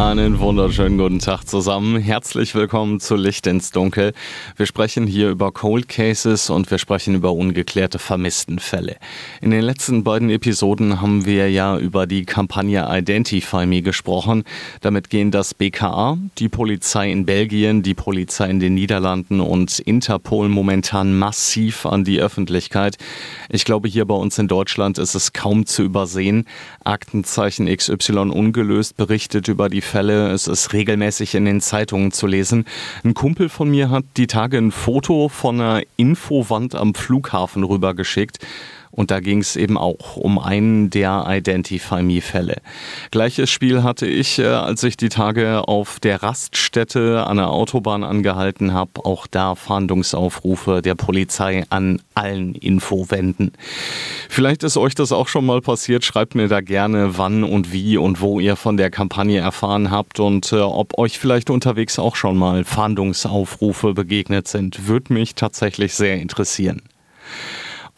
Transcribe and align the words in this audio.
Einen 0.00 0.38
wunderschönen 0.38 0.96
guten 0.96 1.18
Tag 1.18 1.44
zusammen. 1.44 2.00
Herzlich 2.00 2.54
willkommen 2.54 3.00
zu 3.00 3.16
Licht 3.16 3.46
ins 3.46 3.70
Dunkel. 3.70 4.14
Wir 4.56 4.64
sprechen 4.64 5.06
hier 5.06 5.28
über 5.28 5.52
Cold 5.52 5.90
Cases 5.90 6.48
und 6.48 6.70
wir 6.70 6.78
sprechen 6.78 7.14
über 7.14 7.34
ungeklärte 7.34 7.98
Vermisstenfälle. 7.98 8.96
In 9.42 9.50
den 9.50 9.60
letzten 9.60 10.02
beiden 10.02 10.30
Episoden 10.30 11.02
haben 11.02 11.26
wir 11.26 11.50
ja 11.50 11.76
über 11.76 12.06
die 12.06 12.24
Kampagne 12.24 12.88
Identify 12.90 13.66
Me 13.66 13.82
gesprochen. 13.82 14.44
Damit 14.80 15.10
gehen 15.10 15.30
das 15.30 15.52
BKA, 15.52 16.16
die 16.38 16.48
Polizei 16.48 17.12
in 17.12 17.26
Belgien, 17.26 17.82
die 17.82 17.92
Polizei 17.92 18.48
in 18.48 18.58
den 18.58 18.72
Niederlanden 18.72 19.40
und 19.40 19.80
Interpol 19.80 20.48
momentan 20.48 21.18
massiv 21.18 21.84
an 21.84 22.04
die 22.04 22.20
Öffentlichkeit. 22.20 22.96
Ich 23.50 23.66
glaube, 23.66 23.86
hier 23.86 24.06
bei 24.06 24.14
uns 24.14 24.38
in 24.38 24.48
Deutschland 24.48 24.96
ist 24.96 25.14
es 25.14 25.34
kaum 25.34 25.66
zu 25.66 25.82
übersehen. 25.82 26.46
Aktenzeichen 26.84 27.66
XY 27.66 28.30
ungelöst 28.30 28.96
berichtet 28.96 29.48
über 29.48 29.68
die 29.68 29.89
Fälle. 29.90 30.30
Es 30.30 30.46
ist 30.46 30.72
regelmäßig 30.72 31.34
in 31.34 31.44
den 31.44 31.60
Zeitungen 31.60 32.12
zu 32.12 32.28
lesen. 32.28 32.64
Ein 33.02 33.14
Kumpel 33.14 33.48
von 33.48 33.68
mir 33.68 33.90
hat 33.90 34.04
die 34.16 34.28
Tage 34.28 34.56
ein 34.56 34.70
Foto 34.70 35.28
von 35.28 35.60
einer 35.60 35.82
Infowand 35.96 36.76
am 36.76 36.94
Flughafen 36.94 37.64
rübergeschickt. 37.64 38.38
Und 38.92 39.10
da 39.10 39.20
ging 39.20 39.38
es 39.38 39.54
eben 39.54 39.78
auch 39.78 40.16
um 40.16 40.38
einen 40.38 40.90
der 40.90 41.24
Identify 41.28 42.02
Me-Fälle. 42.02 42.56
Gleiches 43.10 43.48
Spiel 43.48 43.82
hatte 43.84 44.06
ich, 44.06 44.38
äh, 44.38 44.46
als 44.46 44.82
ich 44.82 44.96
die 44.96 45.08
Tage 45.08 45.68
auf 45.68 46.00
der 46.00 46.22
Raststätte 46.22 47.24
an 47.26 47.36
der 47.36 47.50
Autobahn 47.50 48.02
angehalten 48.02 48.72
habe. 48.72 49.04
Auch 49.04 49.26
da 49.28 49.54
Fahndungsaufrufe 49.54 50.82
der 50.82 50.96
Polizei 50.96 51.64
an 51.70 52.02
allen 52.14 52.54
Infowänden. 52.56 53.52
Vielleicht 54.28 54.64
ist 54.64 54.76
euch 54.76 54.94
das 54.94 55.12
auch 55.12 55.28
schon 55.28 55.46
mal 55.46 55.60
passiert. 55.60 56.04
Schreibt 56.04 56.34
mir 56.34 56.48
da 56.48 56.60
gerne, 56.60 57.16
wann 57.16 57.44
und 57.44 57.72
wie 57.72 57.96
und 57.96 58.20
wo 58.20 58.40
ihr 58.40 58.56
von 58.56 58.76
der 58.76 58.90
Kampagne 58.90 59.38
erfahren 59.40 59.90
habt 59.90 60.18
und 60.18 60.52
äh, 60.52 60.56
ob 60.56 60.98
euch 60.98 61.18
vielleicht 61.18 61.50
unterwegs 61.50 61.98
auch 62.00 62.16
schon 62.16 62.36
mal 62.36 62.64
Fahndungsaufrufe 62.64 63.94
begegnet 63.94 64.48
sind. 64.48 64.88
Würde 64.88 65.12
mich 65.12 65.36
tatsächlich 65.36 65.94
sehr 65.94 66.20
interessieren. 66.20 66.82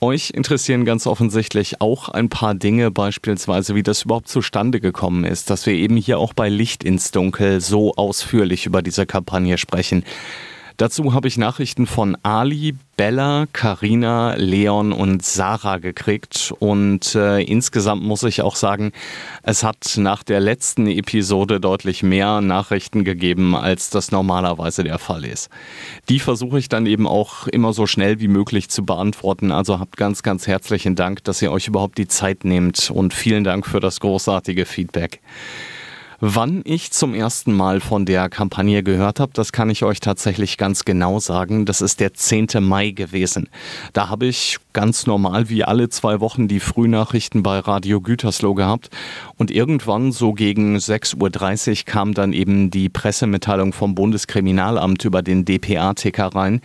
Euch 0.02 0.30
interessieren 0.34 0.84
ganz 0.84 1.06
offensichtlich 1.06 1.80
auch 1.80 2.08
ein 2.08 2.28
paar 2.28 2.56
Dinge, 2.56 2.90
beispielsweise 2.90 3.76
wie 3.76 3.84
das 3.84 4.02
überhaupt 4.02 4.26
zustande 4.26 4.80
gekommen 4.80 5.22
ist, 5.22 5.48
dass 5.48 5.64
wir 5.64 5.74
eben 5.74 5.96
hier 5.96 6.18
auch 6.18 6.32
bei 6.32 6.48
Licht 6.48 6.82
ins 6.82 7.12
Dunkel 7.12 7.60
so 7.60 7.94
ausführlich 7.94 8.66
über 8.66 8.82
diese 8.82 9.06
Kampagne 9.06 9.58
sprechen. 9.58 10.02
Dazu 10.82 11.14
habe 11.14 11.28
ich 11.28 11.38
Nachrichten 11.38 11.86
von 11.86 12.18
Ali, 12.24 12.74
Bella, 12.96 13.46
Karina, 13.52 14.34
Leon 14.34 14.90
und 14.90 15.24
Sarah 15.24 15.78
gekriegt 15.78 16.52
und 16.58 17.14
äh, 17.14 17.40
insgesamt 17.40 18.02
muss 18.02 18.24
ich 18.24 18.42
auch 18.42 18.56
sagen, 18.56 18.90
es 19.44 19.62
hat 19.62 19.94
nach 19.96 20.24
der 20.24 20.40
letzten 20.40 20.88
Episode 20.88 21.60
deutlich 21.60 22.02
mehr 22.02 22.40
Nachrichten 22.40 23.04
gegeben, 23.04 23.54
als 23.54 23.90
das 23.90 24.10
normalerweise 24.10 24.82
der 24.82 24.98
Fall 24.98 25.24
ist. 25.24 25.50
Die 26.08 26.18
versuche 26.18 26.58
ich 26.58 26.68
dann 26.68 26.86
eben 26.86 27.06
auch 27.06 27.46
immer 27.46 27.72
so 27.72 27.86
schnell 27.86 28.18
wie 28.18 28.26
möglich 28.26 28.68
zu 28.68 28.84
beantworten. 28.84 29.52
Also 29.52 29.78
habt 29.78 29.96
ganz, 29.96 30.24
ganz 30.24 30.48
herzlichen 30.48 30.96
Dank, 30.96 31.22
dass 31.22 31.40
ihr 31.42 31.52
euch 31.52 31.68
überhaupt 31.68 31.96
die 31.96 32.08
Zeit 32.08 32.44
nehmt 32.44 32.90
und 32.90 33.14
vielen 33.14 33.44
Dank 33.44 33.68
für 33.68 33.78
das 33.78 34.00
großartige 34.00 34.66
Feedback. 34.66 35.20
Wann 36.24 36.62
ich 36.64 36.92
zum 36.92 37.14
ersten 37.14 37.52
Mal 37.52 37.80
von 37.80 38.06
der 38.06 38.28
Kampagne 38.28 38.84
gehört 38.84 39.18
habe, 39.18 39.32
das 39.34 39.50
kann 39.50 39.70
ich 39.70 39.82
euch 39.82 39.98
tatsächlich 39.98 40.56
ganz 40.56 40.84
genau 40.84 41.18
sagen. 41.18 41.64
Das 41.64 41.80
ist 41.80 41.98
der 41.98 42.14
10. 42.14 42.46
Mai 42.60 42.92
gewesen. 42.92 43.48
Da 43.92 44.08
habe 44.08 44.26
ich 44.26 44.58
ganz 44.72 45.08
normal 45.08 45.48
wie 45.48 45.64
alle 45.64 45.88
zwei 45.88 46.20
Wochen 46.20 46.46
die 46.46 46.60
Frühnachrichten 46.60 47.42
bei 47.42 47.58
Radio 47.58 48.00
Gütersloh 48.00 48.54
gehabt. 48.54 48.90
Und 49.36 49.50
irgendwann 49.50 50.12
so 50.12 50.32
gegen 50.32 50.76
6.30 50.76 51.70
Uhr 51.70 51.84
kam 51.86 52.14
dann 52.14 52.32
eben 52.32 52.70
die 52.70 52.88
Pressemitteilung 52.88 53.72
vom 53.72 53.96
Bundeskriminalamt 53.96 55.04
über 55.04 55.22
den 55.22 55.44
DPA-Ticker 55.44 56.26
rein. 56.26 56.60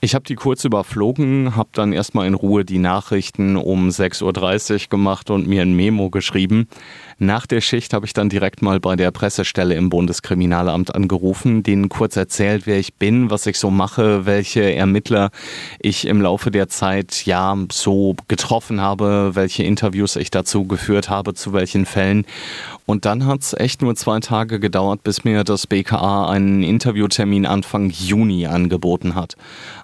Ich 0.00 0.14
habe 0.14 0.24
die 0.24 0.36
kurz 0.36 0.64
überflogen, 0.64 1.56
habe 1.56 1.70
dann 1.72 1.92
erstmal 1.92 2.28
in 2.28 2.34
Ruhe 2.34 2.64
die 2.64 2.78
Nachrichten 2.78 3.56
um 3.56 3.88
6.30 3.88 4.72
Uhr 4.72 4.88
gemacht 4.90 5.28
und 5.30 5.48
mir 5.48 5.62
ein 5.62 5.74
Memo 5.74 6.08
geschrieben. 6.08 6.68
Nach 7.20 7.48
der 7.48 7.60
Schicht 7.60 7.94
habe 7.94 8.06
ich 8.06 8.12
dann 8.12 8.28
direkt 8.28 8.62
mal 8.62 8.78
bei 8.78 8.94
der 8.94 9.10
Pressestelle 9.10 9.74
im 9.74 9.90
Bundeskriminalamt 9.90 10.94
angerufen, 10.94 11.64
denen 11.64 11.88
kurz 11.88 12.16
erzählt, 12.16 12.64
wer 12.64 12.78
ich 12.78 12.94
bin, 12.94 13.28
was 13.28 13.44
ich 13.46 13.58
so 13.58 13.70
mache, 13.72 14.24
welche 14.24 14.72
Ermittler 14.72 15.30
ich 15.80 16.06
im 16.06 16.22
Laufe 16.22 16.52
der 16.52 16.68
Zeit 16.68 17.26
ja 17.26 17.56
so 17.72 18.14
getroffen 18.28 18.80
habe, 18.80 19.32
welche 19.34 19.64
Interviews 19.64 20.14
ich 20.14 20.30
dazu 20.30 20.64
geführt 20.64 21.10
habe, 21.10 21.34
zu 21.34 21.52
welchen 21.52 21.86
Fällen. 21.86 22.24
Und 22.86 23.04
dann 23.04 23.26
hat 23.26 23.42
es 23.42 23.52
echt 23.52 23.82
nur 23.82 23.96
zwei 23.96 24.18
Tage 24.20 24.60
gedauert, 24.60 25.02
bis 25.02 25.22
mir 25.22 25.44
das 25.44 25.66
BKA 25.66 26.30
einen 26.30 26.62
Interviewtermin 26.62 27.44
Anfang 27.44 27.90
Juni 27.90 28.46
angeboten 28.46 29.14
hat. 29.14 29.34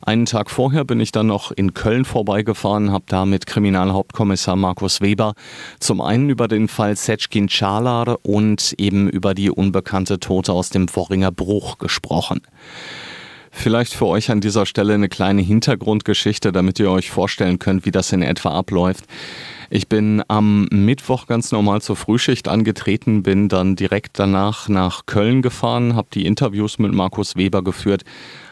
Einen 0.01 0.25
Tag 0.25 0.51
vorher 0.51 0.85
bin 0.85 1.01
ich 1.01 1.13
dann 1.13 1.27
noch 1.27 1.51
in 1.51 1.75
Köln 1.75 2.07
vorbeigefahren, 2.07 2.93
habe 2.93 3.05
da 3.09 3.27
mit 3.27 3.45
Kriminalhauptkommissar 3.47 4.57
Markus 4.57 5.03
Weber 5.03 5.35
zum 5.81 6.01
einen 6.01 6.31
über 6.31 6.49
den 6.49 6.67
Fall 6.67 6.97
Setschkin 7.25 7.49
Çağlar 7.49 8.19
und 8.23 8.75
eben 8.77 9.09
über 9.09 9.35
die 9.35 9.51
unbekannte 9.51 10.21
Tote 10.21 10.53
aus 10.53 10.69
dem 10.69 10.95
Worringer 10.95 11.33
Bruch 11.33 11.79
gesprochen. 11.79 12.43
Vielleicht 13.51 13.95
für 13.95 14.07
euch 14.07 14.31
an 14.31 14.43
dieser 14.43 14.67
Stelle 14.67 14.93
eine 14.93 15.09
kleine 15.09 15.41
Hintergrundgeschichte, 15.41 16.53
damit 16.53 16.79
ihr 16.81 16.91
euch 16.91 17.11
vorstellen 17.11 17.59
könnt, 17.59 17.87
wie 17.87 17.93
das 17.93 18.13
in 18.13 18.21
etwa 18.21 18.51
abläuft. 18.51 19.05
Ich 19.71 19.89
bin 19.89 20.23
am 20.29 20.65
Mittwoch 20.71 21.27
ganz 21.27 21.51
normal 21.51 21.81
zur 21.81 21.97
Frühschicht 21.97 22.47
angetreten, 22.47 23.23
bin 23.23 23.49
dann 23.49 23.75
direkt 23.75 24.19
danach 24.19 24.69
nach 24.69 25.07
Köln 25.07 25.41
gefahren, 25.41 25.97
habe 25.97 26.09
die 26.13 26.27
Interviews 26.27 26.79
mit 26.79 26.93
Markus 26.93 27.37
Weber 27.37 27.65
geführt, 27.65 28.03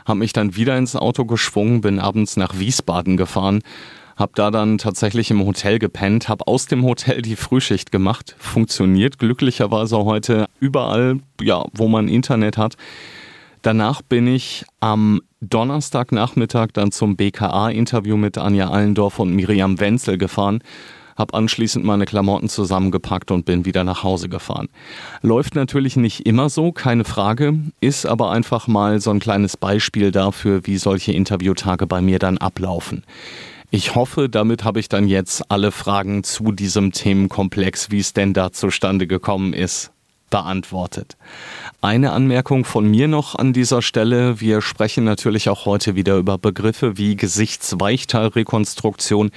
habe 0.06 0.21
mich 0.21 0.32
dann 0.32 0.56
wieder 0.56 0.78
ins 0.78 0.97
Auto 0.97 1.27
geschwungen, 1.27 1.82
bin 1.82 1.99
abends 1.99 2.38
nach 2.38 2.59
Wiesbaden 2.59 3.19
gefahren, 3.19 3.61
habe 4.17 4.33
da 4.34 4.50
dann 4.50 4.78
tatsächlich 4.78 5.31
im 5.31 5.45
Hotel 5.45 5.78
gepennt, 5.78 6.28
habe 6.28 6.47
aus 6.47 6.67
dem 6.67 6.84
Hotel 6.84 7.23
die 7.23 7.37
Frühschicht 7.37 7.93
gemacht, 7.93 8.37
funktioniert 8.39 9.19
glücklicherweise 9.19 9.99
heute 9.99 10.47
überall, 10.61 11.21
ja, 11.41 11.65
wo 11.75 11.89
man 11.89 12.09
Internet 12.09 12.59
hat. 12.59 12.77
Danach 13.62 14.03
bin 14.03 14.27
ich 14.27 14.65
am 14.81 15.23
Donnerstagnachmittag 15.41 16.69
dann 16.73 16.91
zum 16.91 17.17
BKA-Interview 17.17 18.17
mit 18.17 18.39
Anja 18.39 18.71
Allendorf 18.71 19.19
und 19.19 19.34
Miriam 19.34 19.78
Wenzel 19.78 20.19
gefahren 20.19 20.62
habe 21.17 21.34
anschließend 21.34 21.84
meine 21.84 22.05
Klamotten 22.05 22.49
zusammengepackt 22.49 23.31
und 23.31 23.44
bin 23.44 23.65
wieder 23.65 23.84
nach 23.84 24.03
Hause 24.03 24.29
gefahren. 24.29 24.69
Läuft 25.23 25.55
natürlich 25.55 25.97
nicht 25.97 26.27
immer 26.27 26.49
so, 26.49 26.73
keine 26.73 27.05
Frage, 27.05 27.59
ist 27.81 28.06
aber 28.06 28.31
einfach 28.31 28.67
mal 28.67 29.00
so 29.00 29.11
ein 29.11 29.21
kleines 29.21 29.56
Beispiel 29.56 30.11
dafür, 30.11 30.67
wie 30.67 30.79
solche 30.79 31.12
Interviewtage 31.12 31.87
bei 31.87 32.00
mir 32.00 32.19
dann 32.19 32.39
ablaufen. 32.39 33.05
Ich 33.75 33.94
hoffe, 33.94 34.28
damit 34.28 34.65
habe 34.65 34.81
ich 34.81 34.91
dann 34.91 35.09
jetzt 35.09 35.50
alle 35.50 35.72
Fragen 35.72 36.25
zu 36.25 36.53
diesem 36.53 36.93
Themenkomplex, 36.93 37.91
wie 37.91 38.00
es 38.00 38.12
denn 38.12 38.34
da 38.34 38.53
zustande 38.53 39.06
gekommen 39.06 39.55
ist, 39.55 39.93
beantwortet. 40.28 41.16
Eine 41.81 42.12
Anmerkung 42.12 42.66
von 42.66 42.87
mir 42.87 43.09
noch 43.09 43.34
an 43.34 43.55
dieser 43.55 43.81
Stelle. 43.81 44.43
Wir 44.43 44.61
sprechen 44.61 45.05
natürlich 45.05 45.49
auch 45.49 45.65
heute 45.65 45.97
wieder 45.97 46.19
über 46.19 46.37
Begriffe 46.37 46.99
wie 46.99 47.17
Gesichtsweichteilrekonstruktion 47.17 49.31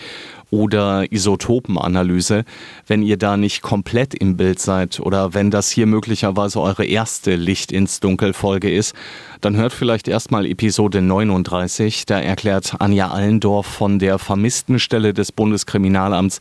oder 0.49 1.11
Isotopenanalyse. 1.11 2.45
Wenn 2.87 3.01
ihr 3.01 3.17
da 3.17 3.37
nicht 3.37 3.61
komplett 3.61 4.13
im 4.13 4.37
Bild 4.37 4.59
seid 4.59 4.99
oder 4.99 5.33
wenn 5.33 5.51
das 5.51 5.69
hier 5.69 5.85
möglicherweise 5.85 6.61
eure 6.61 6.85
erste 6.85 7.35
Licht 7.35 7.71
ins 7.71 7.99
Dunkel 7.99 8.33
Folge 8.33 8.71
ist, 8.71 8.95
dann 9.41 9.55
hört 9.55 9.73
vielleicht 9.73 10.07
erstmal 10.07 10.45
Episode 10.45 11.01
39. 11.01 12.05
Da 12.05 12.19
erklärt 12.19 12.75
Anja 12.79 13.09
Allendorf 13.09 13.65
von 13.65 13.99
der 13.99 14.19
Vermisstenstelle 14.19 15.13
des 15.13 15.31
Bundeskriminalamts 15.31 16.39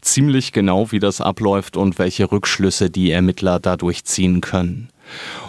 ziemlich 0.00 0.52
genau, 0.52 0.92
wie 0.92 1.00
das 1.00 1.20
abläuft 1.20 1.76
und 1.76 1.98
welche 1.98 2.30
Rückschlüsse 2.30 2.90
die 2.90 3.10
Ermittler 3.10 3.60
dadurch 3.60 4.04
ziehen 4.04 4.40
können. 4.40 4.88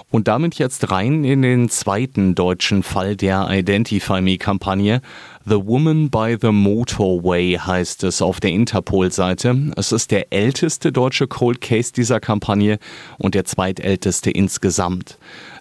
Und 0.10 0.30
damit 0.30 0.56
jetzt 0.56 0.90
rein 0.90 1.26
in 1.26 1.42
den 1.42 1.68
zweiten 1.68 2.34
deutschen 2.34 2.82
Fall 2.82 3.18
der 3.18 3.50
Identify 3.52 4.22
Me-Kampagne. 4.22 5.02
The 5.46 5.66
Woman 5.66 6.10
by 6.10 6.38
the 6.42 6.52
Motorway 6.52 7.58
heißt 7.58 8.06
es 8.06 8.22
auf 8.22 8.40
der 8.40 8.52
Interpol-Seite. 8.52 9.74
Es 9.76 9.92
ist 9.92 10.12
der 10.12 10.32
älteste 10.32 10.94
deutsche 10.94 11.28
Cold 11.28 11.60
Case 11.60 11.92
dieser 11.92 12.22
Kampagne 12.22 12.80
und 13.18 13.36
der 13.36 13.44
zweitälteste 13.44 14.32
insgesamt. 14.32 15.18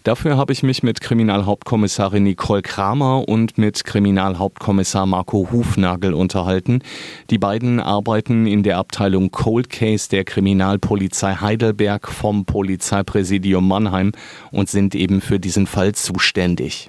Dafür 0.06 0.36
habe 0.36 0.52
ich 0.52 0.62
mich 0.62 0.84
mit 0.84 1.00
Kriminalhauptkommissarin 1.00 2.22
Nicole 2.22 2.62
Kramer 2.62 3.28
und 3.28 3.58
mit 3.58 3.82
Kriminalhauptkommissar 3.82 5.04
Marco 5.04 5.48
Hufnagel 5.50 6.14
unterhalten. 6.14 6.78
Die 7.28 7.38
beiden 7.38 7.80
arbeiten 7.80 8.46
in 8.46 8.62
der 8.62 8.78
Abteilung 8.78 9.32
Cold 9.32 9.68
Case 9.68 10.08
der 10.08 10.22
Kriminalpolizei 10.22 11.34
Heidelberg 11.34 12.06
vom 12.06 12.44
Polizeipräsidium 12.44 13.66
Mannheim 13.66 14.12
und 14.52 14.68
sind 14.68 14.94
eben 14.94 15.20
für 15.20 15.40
diesen 15.40 15.66
Fall 15.66 15.92
zuständig. 15.96 16.88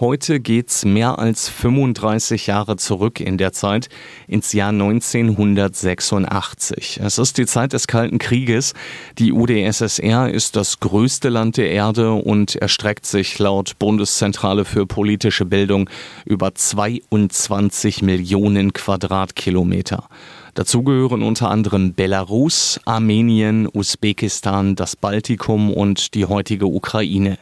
Heute 0.00 0.40
geht's 0.40 0.84
mehr 0.84 1.20
als 1.20 1.48
35 1.48 2.48
Jahre 2.48 2.74
zurück 2.74 3.20
in 3.20 3.38
der 3.38 3.52
Zeit, 3.52 3.88
ins 4.26 4.52
Jahr 4.52 4.70
1986. 4.70 6.98
Es 7.00 7.18
ist 7.18 7.38
die 7.38 7.46
Zeit 7.46 7.74
des 7.74 7.86
Kalten 7.86 8.18
Krieges. 8.18 8.74
Die 9.18 9.32
UdSSR 9.32 10.30
ist 10.30 10.56
das 10.56 10.80
größte 10.80 11.28
Land 11.28 11.58
der 11.58 11.70
Erde 11.70 12.10
und 12.10 12.56
erstreckt 12.56 13.06
sich 13.06 13.38
laut 13.38 13.78
Bundeszentrale 13.78 14.64
für 14.64 14.84
politische 14.84 15.44
Bildung 15.44 15.88
über 16.24 16.52
22 16.52 18.02
Millionen 18.02 18.72
Quadratkilometer. 18.72 20.08
Dazu 20.54 20.82
gehören 20.82 21.22
unter 21.22 21.50
anderem 21.50 21.94
Belarus, 21.94 22.80
Armenien, 22.84 23.68
Usbekistan, 23.72 24.74
das 24.74 24.96
Baltikum 24.96 25.72
und 25.72 26.14
die 26.14 26.26
heutige 26.26 26.66
Ukraine. 26.66 27.38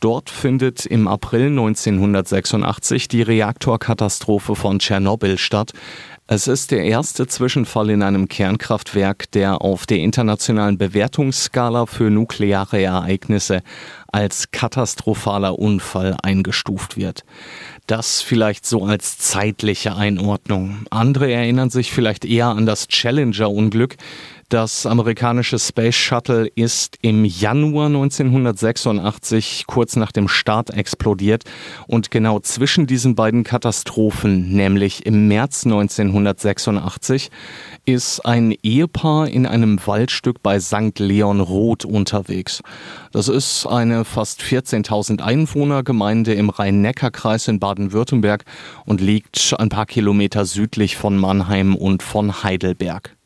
Dort 0.00 0.30
findet 0.30 0.86
im 0.86 1.08
April 1.08 1.48
1986 1.48 3.08
die 3.08 3.22
Reaktorkatastrophe 3.22 4.56
von 4.56 4.78
Tschernobyl 4.78 5.38
statt. 5.38 5.72
Es 6.32 6.46
ist 6.46 6.70
der 6.70 6.84
erste 6.84 7.26
Zwischenfall 7.26 7.90
in 7.90 8.04
einem 8.04 8.28
Kernkraftwerk, 8.28 9.32
der 9.32 9.62
auf 9.62 9.84
der 9.84 9.98
internationalen 9.98 10.78
Bewertungsskala 10.78 11.86
für 11.86 12.08
nukleare 12.08 12.80
Ereignisse 12.80 13.62
als 14.06 14.52
katastrophaler 14.52 15.58
Unfall 15.58 16.16
eingestuft 16.22 16.96
wird. 16.96 17.24
Das 17.88 18.22
vielleicht 18.22 18.64
so 18.64 18.84
als 18.84 19.18
zeitliche 19.18 19.96
Einordnung. 19.96 20.86
Andere 20.90 21.32
erinnern 21.32 21.70
sich 21.70 21.90
vielleicht 21.90 22.24
eher 22.24 22.46
an 22.46 22.64
das 22.64 22.86
Challenger-Unglück, 22.86 23.96
das 24.50 24.84
amerikanische 24.84 25.60
Space 25.60 25.94
Shuttle 25.94 26.48
ist 26.56 26.98
im 27.02 27.24
Januar 27.24 27.86
1986 27.86 29.64
kurz 29.68 29.94
nach 29.94 30.10
dem 30.10 30.26
Start 30.26 30.70
explodiert 30.70 31.44
und 31.86 32.10
genau 32.10 32.40
zwischen 32.40 32.88
diesen 32.88 33.14
beiden 33.14 33.44
Katastrophen, 33.44 34.50
nämlich 34.50 35.06
im 35.06 35.28
März 35.28 35.64
1986, 35.66 37.30
ist 37.84 38.26
ein 38.26 38.52
Ehepaar 38.62 39.28
in 39.28 39.46
einem 39.46 39.78
Waldstück 39.86 40.42
bei 40.42 40.58
St. 40.58 40.98
Leon 40.98 41.38
Roth 41.38 41.84
unterwegs. 41.84 42.60
Das 43.12 43.28
ist 43.28 43.66
eine 43.66 44.04
fast 44.04 44.42
14.000 44.42 45.22
Einwohner 45.22 45.84
Gemeinde 45.84 46.34
im 46.34 46.50
Rhein-Neckar-Kreis 46.50 47.46
in 47.46 47.60
Baden-Württemberg 47.60 48.44
und 48.84 49.00
liegt 49.00 49.54
ein 49.58 49.68
paar 49.68 49.86
Kilometer 49.86 50.44
südlich 50.44 50.96
von 50.96 51.16
Mannheim 51.16 51.76
und 51.76 52.02
von 52.02 52.42
Heidelberg. 52.42 53.16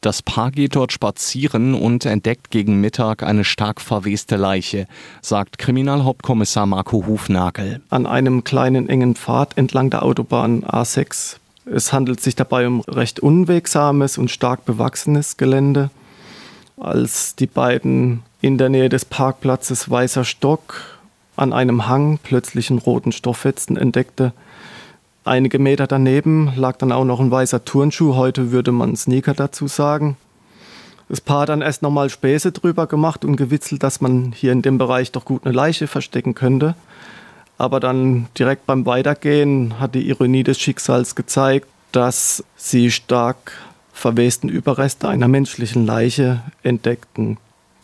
Das 0.00 0.22
Paar 0.22 0.50
geht 0.50 0.76
dort 0.76 0.92
spazieren 0.92 1.74
und 1.74 2.04
entdeckt 2.04 2.50
gegen 2.50 2.80
Mittag 2.80 3.22
eine 3.22 3.44
stark 3.44 3.80
verweste 3.80 4.36
Leiche, 4.36 4.86
sagt 5.22 5.58
Kriminalhauptkommissar 5.58 6.66
Marco 6.66 7.06
Hufnagel. 7.06 7.80
An 7.90 8.06
einem 8.06 8.44
kleinen 8.44 8.88
engen 8.88 9.14
Pfad 9.14 9.56
entlang 9.56 9.90
der 9.90 10.02
Autobahn 10.02 10.64
A6. 10.64 11.36
Es 11.66 11.92
handelt 11.92 12.20
sich 12.20 12.34
dabei 12.34 12.66
um 12.66 12.80
recht 12.80 13.20
unwegsames 13.20 14.18
und 14.18 14.30
stark 14.30 14.64
bewachsenes 14.64 15.36
Gelände. 15.36 15.90
Als 16.78 17.36
die 17.36 17.46
beiden 17.46 18.22
in 18.40 18.58
der 18.58 18.70
Nähe 18.70 18.88
des 18.88 19.04
Parkplatzes 19.04 19.90
Weißer 19.90 20.24
Stock 20.24 20.98
an 21.36 21.52
einem 21.52 21.86
Hang 21.86 22.18
plötzlich 22.22 22.70
einen 22.70 22.78
roten 22.78 23.12
Stofffetzen 23.12 23.76
entdeckte, 23.76 24.32
Einige 25.24 25.58
Meter 25.58 25.86
daneben 25.86 26.52
lag 26.56 26.78
dann 26.78 26.92
auch 26.92 27.04
noch 27.04 27.20
ein 27.20 27.30
weißer 27.30 27.64
Turnschuh, 27.64 28.14
heute 28.14 28.52
würde 28.52 28.72
man 28.72 28.96
Sneaker 28.96 29.34
dazu 29.34 29.68
sagen. 29.68 30.16
Das 31.10 31.20
Paar 31.20 31.44
dann 31.44 31.60
erst 31.60 31.82
nochmal 31.82 32.08
Späße 32.08 32.52
drüber 32.52 32.86
gemacht 32.86 33.24
und 33.24 33.36
gewitzelt, 33.36 33.82
dass 33.82 34.00
man 34.00 34.32
hier 34.32 34.52
in 34.52 34.62
dem 34.62 34.78
Bereich 34.78 35.12
doch 35.12 35.26
gut 35.26 35.44
eine 35.44 35.52
Leiche 35.52 35.88
verstecken 35.88 36.34
könnte. 36.34 36.74
Aber 37.58 37.80
dann 37.80 38.28
direkt 38.38 38.64
beim 38.64 38.86
Weitergehen 38.86 39.78
hat 39.78 39.94
die 39.94 40.08
Ironie 40.08 40.44
des 40.44 40.58
Schicksals 40.58 41.14
gezeigt, 41.14 41.66
dass 41.92 42.42
sie 42.56 42.90
stark 42.90 43.52
verwesten 43.92 44.48
Überreste 44.48 45.08
einer 45.08 45.28
menschlichen 45.28 45.84
Leiche 45.84 46.40
entdeckten. 46.62 47.36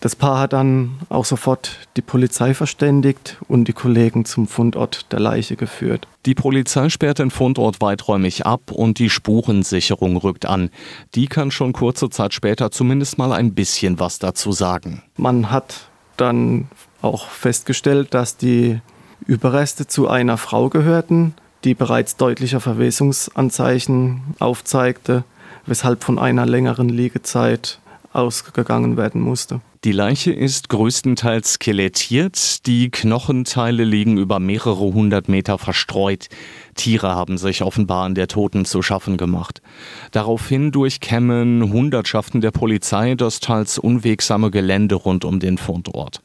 Das 0.07 0.15
Paar 0.15 0.39
hat 0.39 0.53
dann 0.53 1.01
auch 1.09 1.25
sofort 1.25 1.81
die 1.97 2.01
Polizei 2.01 2.55
verständigt 2.55 3.39
und 3.49 3.67
die 3.67 3.73
Kollegen 3.73 4.25
zum 4.25 4.47
Fundort 4.47 5.11
der 5.11 5.19
Leiche 5.19 5.57
geführt. 5.57 6.07
Die 6.27 6.37
Polizei 6.37 6.91
sperrt 6.91 7.19
den 7.19 7.33
Fundort 7.33 7.81
weiträumig 7.81 8.47
ab 8.47 8.71
und 8.71 9.01
die 9.01 9.11
Spurensicherung 9.11 10.17
rückt 10.17 10.47
an. 10.47 10.71
Die 11.17 11.27
kann 11.27 11.51
schon 11.51 11.73
kurze 11.73 12.09
Zeit 12.09 12.35
später 12.35 12.71
zumindest 12.71 13.19
mal 13.19 13.33
ein 13.33 13.55
bisschen 13.55 13.99
was 13.99 14.21
dazu 14.21 14.53
sagen. 14.53 15.03
Man 15.17 15.51
hat 15.51 15.89
dann 16.17 16.69
auch 17.03 17.27
festgestellt, 17.27 18.15
dass 18.15 18.37
die 18.37 18.81
Überreste 19.27 19.89
zu 19.89 20.07
einer 20.07 20.37
Frau 20.37 20.69
gehörten, 20.69 21.35
die 21.65 21.75
bereits 21.75 22.15
deutliche 22.15 22.61
Verwesungsanzeichen 22.61 24.21
aufzeigte, 24.39 25.25
weshalb 25.67 26.05
von 26.05 26.21
einer 26.21 26.47
längeren 26.47 26.91
Liegezeit 26.91 27.81
ausgegangen 28.13 28.97
werden 28.97 29.21
musste. 29.21 29.61
Die 29.87 29.93
Leiche 29.93 30.33
ist 30.33 30.69
größtenteils 30.69 31.53
skelettiert, 31.53 32.67
die 32.67 32.91
Knochenteile 32.91 33.85
liegen 33.85 34.19
über 34.19 34.41
mehrere 34.41 34.93
hundert 34.93 35.29
Meter 35.29 35.59
verstreut. 35.59 36.27
Tiere 36.75 37.15
haben 37.15 37.39
sich 37.39 37.63
offenbar 37.63 38.05
an 38.05 38.17
der 38.17 38.27
Toten 38.27 38.65
zu 38.65 38.83
schaffen 38.83 39.17
gemacht. 39.17 39.63
Daraufhin 40.11 40.73
durchkämmen 40.73 41.73
Hundertschaften 41.73 42.41
der 42.41 42.51
Polizei 42.51 43.15
das 43.15 43.39
teils 43.39 43.79
unwegsame 43.79 44.51
Gelände 44.51 44.97
rund 44.97 45.25
um 45.25 45.39
den 45.39 45.57
Fundort. 45.57 46.21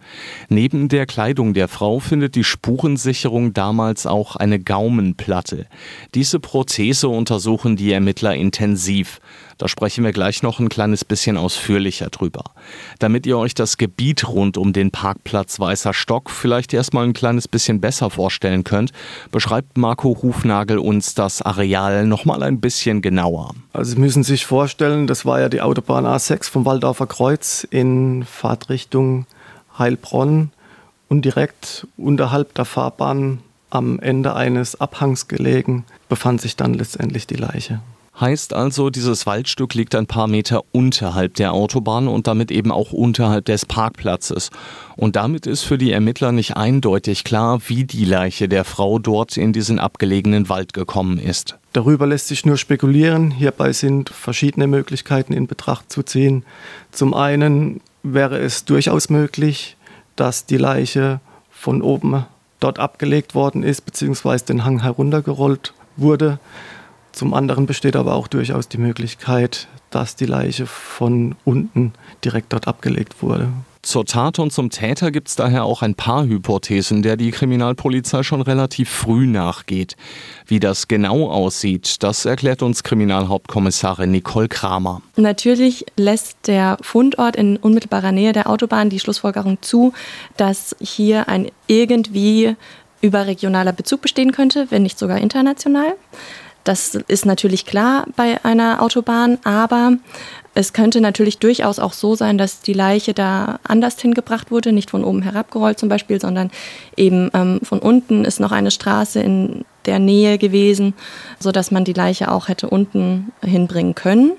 Neben 0.49 0.89
der 0.89 1.05
Kleidung 1.05 1.53
der 1.53 1.67
Frau 1.67 1.99
findet 1.99 2.33
die 2.33 2.43
Spurensicherung 2.43 3.53
damals 3.53 4.07
auch 4.07 4.35
eine 4.35 4.59
Gaumenplatte. 4.59 5.67
Diese 6.15 6.39
Prothese 6.39 7.09
untersuchen 7.09 7.75
die 7.75 7.91
Ermittler 7.91 8.33
intensiv. 8.33 9.21
Da 9.57 9.67
sprechen 9.67 10.03
wir 10.03 10.11
gleich 10.11 10.41
noch 10.41 10.59
ein 10.59 10.69
kleines 10.69 11.05
bisschen 11.05 11.37
ausführlicher 11.37 12.09
drüber. 12.09 12.45
Damit 12.97 13.27
ihr 13.27 13.37
euch 13.37 13.50
das 13.53 13.77
Gebiet 13.77 14.27
rund 14.27 14.57
um 14.57 14.73
den 14.73 14.91
Parkplatz 14.91 15.59
Weißer 15.59 15.93
Stock 15.93 16.29
vielleicht 16.29 16.73
erstmal 16.73 17.05
ein 17.05 17.13
kleines 17.13 17.47
bisschen 17.47 17.81
besser 17.81 18.09
vorstellen 18.09 18.63
könnt, 18.63 18.91
beschreibt 19.31 19.77
Marco 19.77 20.17
Hufnagel 20.21 20.77
uns 20.77 21.13
das 21.13 21.41
Areal 21.41 22.05
nochmal 22.05 22.43
ein 22.43 22.59
bisschen 22.59 23.01
genauer. 23.01 23.55
Also 23.73 23.91
Sie 23.91 23.99
müssen 23.99 24.23
sich 24.23 24.45
vorstellen, 24.45 25.07
das 25.07 25.25
war 25.25 25.39
ja 25.39 25.49
die 25.49 25.61
Autobahn 25.61 26.05
A6 26.05 26.49
vom 26.49 26.65
Waldorfer 26.65 27.07
Kreuz 27.07 27.67
in 27.69 28.25
Fahrtrichtung 28.25 29.25
Heilbronn 29.77 30.51
und 31.09 31.25
direkt 31.25 31.87
unterhalb 31.97 32.53
der 32.55 32.65
Fahrbahn 32.65 33.39
am 33.69 33.99
Ende 33.99 34.35
eines 34.35 34.79
Abhangs 34.79 35.27
gelegen 35.27 35.85
befand 36.09 36.41
sich 36.41 36.55
dann 36.55 36.73
letztendlich 36.73 37.25
die 37.25 37.35
Leiche. 37.35 37.79
Heißt 38.19 38.53
also, 38.53 38.89
dieses 38.89 39.25
Waldstück 39.25 39.73
liegt 39.73 39.95
ein 39.95 40.05
paar 40.05 40.27
Meter 40.27 40.63
unterhalb 40.73 41.35
der 41.35 41.53
Autobahn 41.53 42.07
und 42.07 42.27
damit 42.27 42.51
eben 42.51 42.71
auch 42.71 42.91
unterhalb 42.91 43.45
des 43.45 43.65
Parkplatzes. 43.65 44.51
Und 44.97 45.15
damit 45.15 45.47
ist 45.47 45.63
für 45.63 45.77
die 45.77 45.91
Ermittler 45.91 46.31
nicht 46.31 46.57
eindeutig 46.57 47.23
klar, 47.23 47.61
wie 47.67 47.85
die 47.85 48.05
Leiche 48.05 48.49
der 48.49 48.65
Frau 48.65 48.99
dort 48.99 49.37
in 49.37 49.53
diesen 49.53 49.79
abgelegenen 49.79 50.49
Wald 50.49 50.73
gekommen 50.73 51.17
ist. 51.17 51.57
Darüber 51.73 52.05
lässt 52.05 52.27
sich 52.27 52.45
nur 52.45 52.57
spekulieren. 52.57 53.31
Hierbei 53.31 53.71
sind 53.71 54.09
verschiedene 54.09 54.67
Möglichkeiten 54.67 55.31
in 55.31 55.47
Betracht 55.47 55.91
zu 55.91 56.03
ziehen. 56.03 56.43
Zum 56.91 57.13
einen 57.13 57.79
wäre 58.03 58.37
es 58.39 58.65
durchaus 58.65 59.09
möglich, 59.09 59.77
dass 60.17 60.45
die 60.45 60.57
Leiche 60.57 61.21
von 61.49 61.81
oben 61.81 62.25
dort 62.59 62.77
abgelegt 62.77 63.35
worden 63.35 63.63
ist, 63.63 63.81
beziehungsweise 63.81 64.45
den 64.45 64.65
Hang 64.65 64.81
heruntergerollt 64.81 65.73
wurde. 65.95 66.39
Zum 67.11 67.33
anderen 67.33 67.65
besteht 67.65 67.95
aber 67.95 68.15
auch 68.15 68.27
durchaus 68.27 68.67
die 68.67 68.77
Möglichkeit, 68.77 69.67
dass 69.89 70.15
die 70.15 70.25
Leiche 70.25 70.65
von 70.65 71.35
unten 71.43 71.93
direkt 72.23 72.53
dort 72.53 72.67
abgelegt 72.67 73.21
wurde. 73.21 73.49
Zur 73.83 74.05
Tat 74.05 74.37
und 74.37 74.53
zum 74.53 74.69
Täter 74.69 75.09
gibt 75.09 75.27
es 75.27 75.35
daher 75.35 75.63
auch 75.63 75.81
ein 75.81 75.95
paar 75.95 76.25
Hypothesen, 76.25 77.01
der 77.01 77.17
die 77.17 77.31
Kriminalpolizei 77.31 78.21
schon 78.21 78.41
relativ 78.41 78.89
früh 78.91 79.25
nachgeht. 79.25 79.95
Wie 80.45 80.59
das 80.59 80.87
genau 80.87 81.31
aussieht, 81.31 82.03
das 82.03 82.25
erklärt 82.25 82.61
uns 82.61 82.83
Kriminalhauptkommissarin 82.83 84.11
Nicole 84.11 84.49
Kramer. 84.49 85.01
Natürlich 85.15 85.85
lässt 85.97 86.37
der 86.45 86.77
Fundort 86.81 87.35
in 87.35 87.57
unmittelbarer 87.57 88.11
Nähe 88.11 88.33
der 88.33 88.47
Autobahn 88.51 88.91
die 88.91 88.99
Schlussfolgerung 88.99 89.57
zu, 89.61 89.93
dass 90.37 90.75
hier 90.79 91.27
ein 91.27 91.49
irgendwie 91.65 92.55
überregionaler 93.01 93.73
Bezug 93.73 94.01
bestehen 94.01 94.31
könnte, 94.31 94.67
wenn 94.69 94.83
nicht 94.83 94.99
sogar 94.99 95.17
international. 95.17 95.95
Das 96.63 96.95
ist 96.95 97.25
natürlich 97.25 97.65
klar 97.65 98.05
bei 98.15 98.43
einer 98.43 98.81
Autobahn, 98.81 99.39
aber 99.43 99.97
Es 100.53 100.73
könnte 100.73 100.99
natürlich 100.99 101.37
durchaus 101.37 101.79
auch 101.79 101.93
so 101.93 102.15
sein, 102.15 102.37
dass 102.37 102.59
die 102.59 102.73
Leiche 102.73 103.13
da 103.13 103.59
anders 103.63 103.99
hingebracht 103.99 104.51
wurde, 104.51 104.73
nicht 104.73 104.89
von 104.91 105.05
oben 105.05 105.21
herabgerollt 105.21 105.79
zum 105.79 105.87
Beispiel, 105.87 106.19
sondern 106.19 106.51
eben 106.97 107.29
ähm, 107.33 107.61
von 107.63 107.79
unten 107.79 108.25
ist 108.25 108.41
noch 108.41 108.51
eine 108.51 108.71
Straße 108.71 109.21
in 109.21 109.63
der 109.85 109.99
Nähe 109.99 110.37
gewesen, 110.37 110.93
sodass 111.39 111.71
man 111.71 111.85
die 111.85 111.93
Leiche 111.93 112.29
auch 112.29 112.49
hätte 112.49 112.69
unten 112.69 113.31
hinbringen 113.41 113.95
können. 113.95 114.33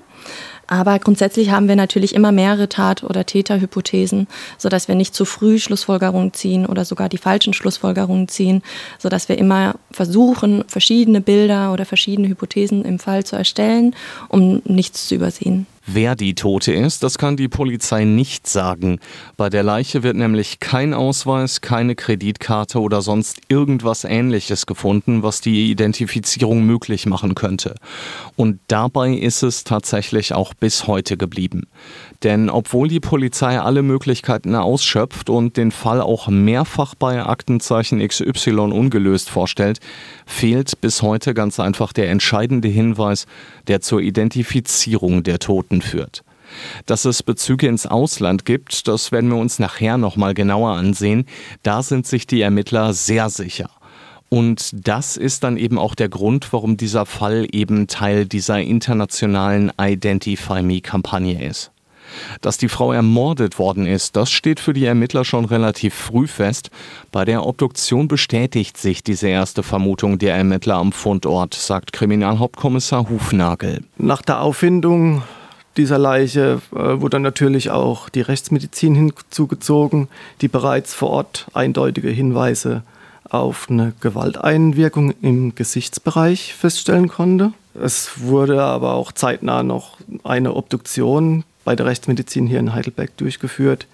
Aber 0.67 0.97
grundsätzlich 0.99 1.51
haben 1.51 1.67
wir 1.67 1.75
natürlich 1.75 2.15
immer 2.15 2.31
mehrere 2.31 2.69
Tat- 2.69 3.03
oder 3.03 3.25
Täterhypothesen, 3.25 4.27
sodass 4.57 4.87
wir 4.87 4.95
nicht 4.95 5.13
zu 5.13 5.25
früh 5.25 5.59
Schlussfolgerungen 5.59 6.33
ziehen 6.33 6.65
oder 6.65 6.85
sogar 6.85 7.09
die 7.09 7.17
falschen 7.17 7.53
Schlussfolgerungen 7.53 8.27
ziehen, 8.27 8.63
sodass 8.97 9.29
wir 9.29 9.37
immer 9.37 9.75
versuchen, 9.91 10.63
verschiedene 10.67 11.21
Bilder 11.21 11.73
oder 11.73 11.85
verschiedene 11.85 12.29
Hypothesen 12.29 12.85
im 12.85 12.99
Fall 12.99 13.23
zu 13.23 13.35
erstellen, 13.35 13.95
um 14.29 14.61
nichts 14.65 15.07
zu 15.07 15.15
übersehen. 15.15 15.67
Wer 15.85 16.15
die 16.15 16.33
Tote 16.33 16.71
ist, 16.71 17.03
das 17.03 17.17
kann 17.17 17.35
die 17.35 17.49
Polizei 17.49 18.05
nicht 18.05 18.47
sagen. 18.47 18.99
Bei 19.35 19.49
der 19.49 19.63
Leiche 19.63 20.01
wird 20.01 20.15
nämlich 20.15 20.61
kein 20.61 20.93
Ausweis, 20.93 21.59
keine 21.59 21.95
Kreditkarte 21.95 22.79
oder 22.79 23.01
sonst 23.01 23.41
irgendwas 23.49 24.05
Ähnliches 24.05 24.65
gefunden, 24.65 25.23
was 25.23 25.41
die 25.41 25.69
Identifizierung 25.69 26.63
möglich 26.63 27.05
machen 27.05 27.35
könnte. 27.35 27.75
Und 28.37 28.61
dabei 28.67 29.09
ist 29.13 29.43
es 29.43 29.65
tatsächlich 29.65 30.33
auch 30.33 30.53
bis 30.53 30.87
heute 30.87 31.17
geblieben. 31.17 31.67
Denn 32.23 32.49
obwohl 32.49 32.87
die 32.87 33.01
Polizei 33.01 33.59
alle 33.59 33.81
Möglichkeiten 33.81 34.55
ausschöpft 34.55 35.29
und 35.29 35.57
den 35.57 35.71
Fall 35.71 35.99
auch 35.99 36.29
mehrfach 36.29 36.95
bei 36.95 37.23
Aktenzeichen 37.23 38.05
XY 38.05 38.51
ungelöst 38.71 39.29
vorstellt, 39.29 39.79
fehlt 40.25 40.79
bis 40.79 41.01
heute 41.01 41.33
ganz 41.33 41.59
einfach 41.59 41.91
der 41.91 42.09
entscheidende 42.09 42.69
Hinweis, 42.69 43.25
der 43.67 43.81
zur 43.81 43.99
Identifizierung 43.99 45.23
der 45.23 45.39
Toten 45.39 45.81
führt. 45.81 46.23
Dass 46.85 47.03
es 47.03 47.23
Bezüge 47.23 47.67
ins 47.67 47.85
Ausland 47.85 48.45
gibt, 48.45 48.87
das 48.87 49.11
werden 49.11 49.29
wir 49.29 49.37
uns 49.37 49.59
nachher 49.59 49.97
nochmal 49.97 50.33
genauer 50.33 50.71
ansehen. 50.71 51.25
Da 51.63 51.83
sind 51.83 52.07
sich 52.07 52.27
die 52.27 52.41
Ermittler 52.41 52.93
sehr 52.93 53.29
sicher. 53.29 53.69
Und 54.29 54.87
das 54.87 55.17
ist 55.17 55.43
dann 55.43 55.57
eben 55.57 55.77
auch 55.77 55.93
der 55.93 56.09
Grund, 56.09 56.53
warum 56.53 56.77
dieser 56.77 57.05
Fall 57.05 57.47
eben 57.51 57.87
Teil 57.87 58.25
dieser 58.25 58.59
internationalen 58.61 59.71
Identify 59.79 60.63
Me-Kampagne 60.63 61.47
ist. 61.47 61.73
Dass 62.41 62.57
die 62.57 62.69
Frau 62.69 62.91
ermordet 62.91 63.59
worden 63.59 63.85
ist, 63.85 64.15
das 64.15 64.31
steht 64.31 64.59
für 64.59 64.73
die 64.73 64.85
Ermittler 64.85 65.25
schon 65.25 65.45
relativ 65.45 65.93
früh 65.93 66.27
fest. 66.27 66.69
Bei 67.11 67.25
der 67.25 67.45
Obduktion 67.45 68.07
bestätigt 68.07 68.77
sich 68.77 69.03
diese 69.03 69.27
erste 69.27 69.63
Vermutung 69.63 70.19
der 70.19 70.35
Ermittler 70.35 70.75
am 70.75 70.91
Fundort, 70.91 71.53
sagt 71.53 71.93
Kriminalhauptkommissar 71.93 73.09
Hufnagel. 73.09 73.83
Nach 73.97 74.21
der 74.21 74.41
Auffindung 74.41 75.23
dieser 75.77 75.97
Leiche 75.97 76.61
äh, 76.71 77.01
wurde 77.01 77.19
natürlich 77.19 77.71
auch 77.71 78.09
die 78.09 78.21
Rechtsmedizin 78.21 78.95
hinzugezogen, 78.95 80.07
die 80.41 80.47
bereits 80.47 80.93
vor 80.93 81.09
Ort 81.09 81.47
eindeutige 81.53 82.09
Hinweise 82.09 82.83
auf 83.29 83.67
eine 83.69 83.93
Gewalteinwirkung 83.99 85.13
im 85.21 85.55
Gesichtsbereich 85.55 86.53
feststellen 86.53 87.07
konnte. 87.07 87.53
Es 87.73 88.21
wurde 88.21 88.61
aber 88.61 88.93
auch 88.93 89.11
zeitnah 89.11 89.63
noch 89.63 89.97
eine 90.23 90.55
Obduktion 90.55 91.43
bei 91.63 91.75
der 91.75 91.85
Rechtsmedizin 91.85 92.47
hier 92.47 92.59
in 92.59 92.73
Heidelberg 92.73 93.15
durchgeführt, 93.17 93.87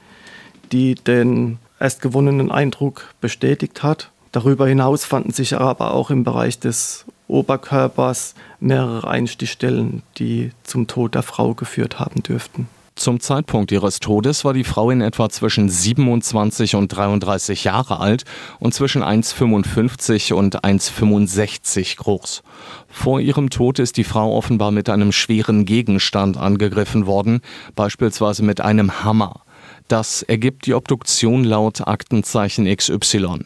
die 0.72 0.96
den 0.96 1.60
erst 1.80 2.02
gewonnenen 2.02 2.52
Eindruck 2.52 3.14
bestätigt 3.22 3.84
hat. 3.84 4.12
Darüber 4.32 4.68
hinaus 4.68 5.06
fanden 5.06 5.32
sich 5.32 5.56
aber 5.56 5.94
auch 5.94 6.12
im 6.12 6.24
Bereich 6.24 6.60
des 6.60 7.06
Oberkörpers 7.28 8.36
mehrere 8.60 9.08
Einstichstellen, 9.08 10.04
die 10.18 10.52
zum 10.64 10.88
Tod 10.88 11.16
der 11.16 11.24
Frau 11.24 11.54
geführt 11.54 12.00
haben 12.00 12.22
dürften. 12.24 12.68
Zum 13.00 13.22
Zeitpunkt 13.22 13.72
ihres 13.72 14.02
Todes 14.02 14.44
war 14.44 14.52
die 14.52 14.66
Frau 14.66 14.92
in 14.92 15.00
etwa 15.00 15.30
zwischen 15.30 15.70
27 15.70 16.76
und 16.76 16.90
33 16.90 17.64
Jahre 17.64 18.02
alt 18.02 18.26
und 18.60 18.74
zwischen 18.74 19.04
1,55 19.04 20.34
und 20.34 20.66
1,65 20.66 21.96
groß. 21.96 22.44
Vor 22.90 23.22
ihrem 23.22 23.50
Tod 23.52 23.80
ist 23.80 23.96
die 23.96 24.04
Frau 24.04 24.36
offenbar 24.36 24.72
mit 24.72 24.90
einem 24.90 25.14
schweren 25.14 25.64
Gegenstand 25.64 26.36
angegriffen 26.36 27.06
worden, 27.06 27.40
beispielsweise 27.74 28.44
mit 28.44 28.60
einem 28.60 29.02
Hammer. 29.02 29.44
Das 29.90 30.22
ergibt 30.22 30.68
die 30.68 30.76
Obduktion 30.76 31.44
laut 31.44 31.88
Aktenzeichen 31.88 32.66
XY. 32.74 33.46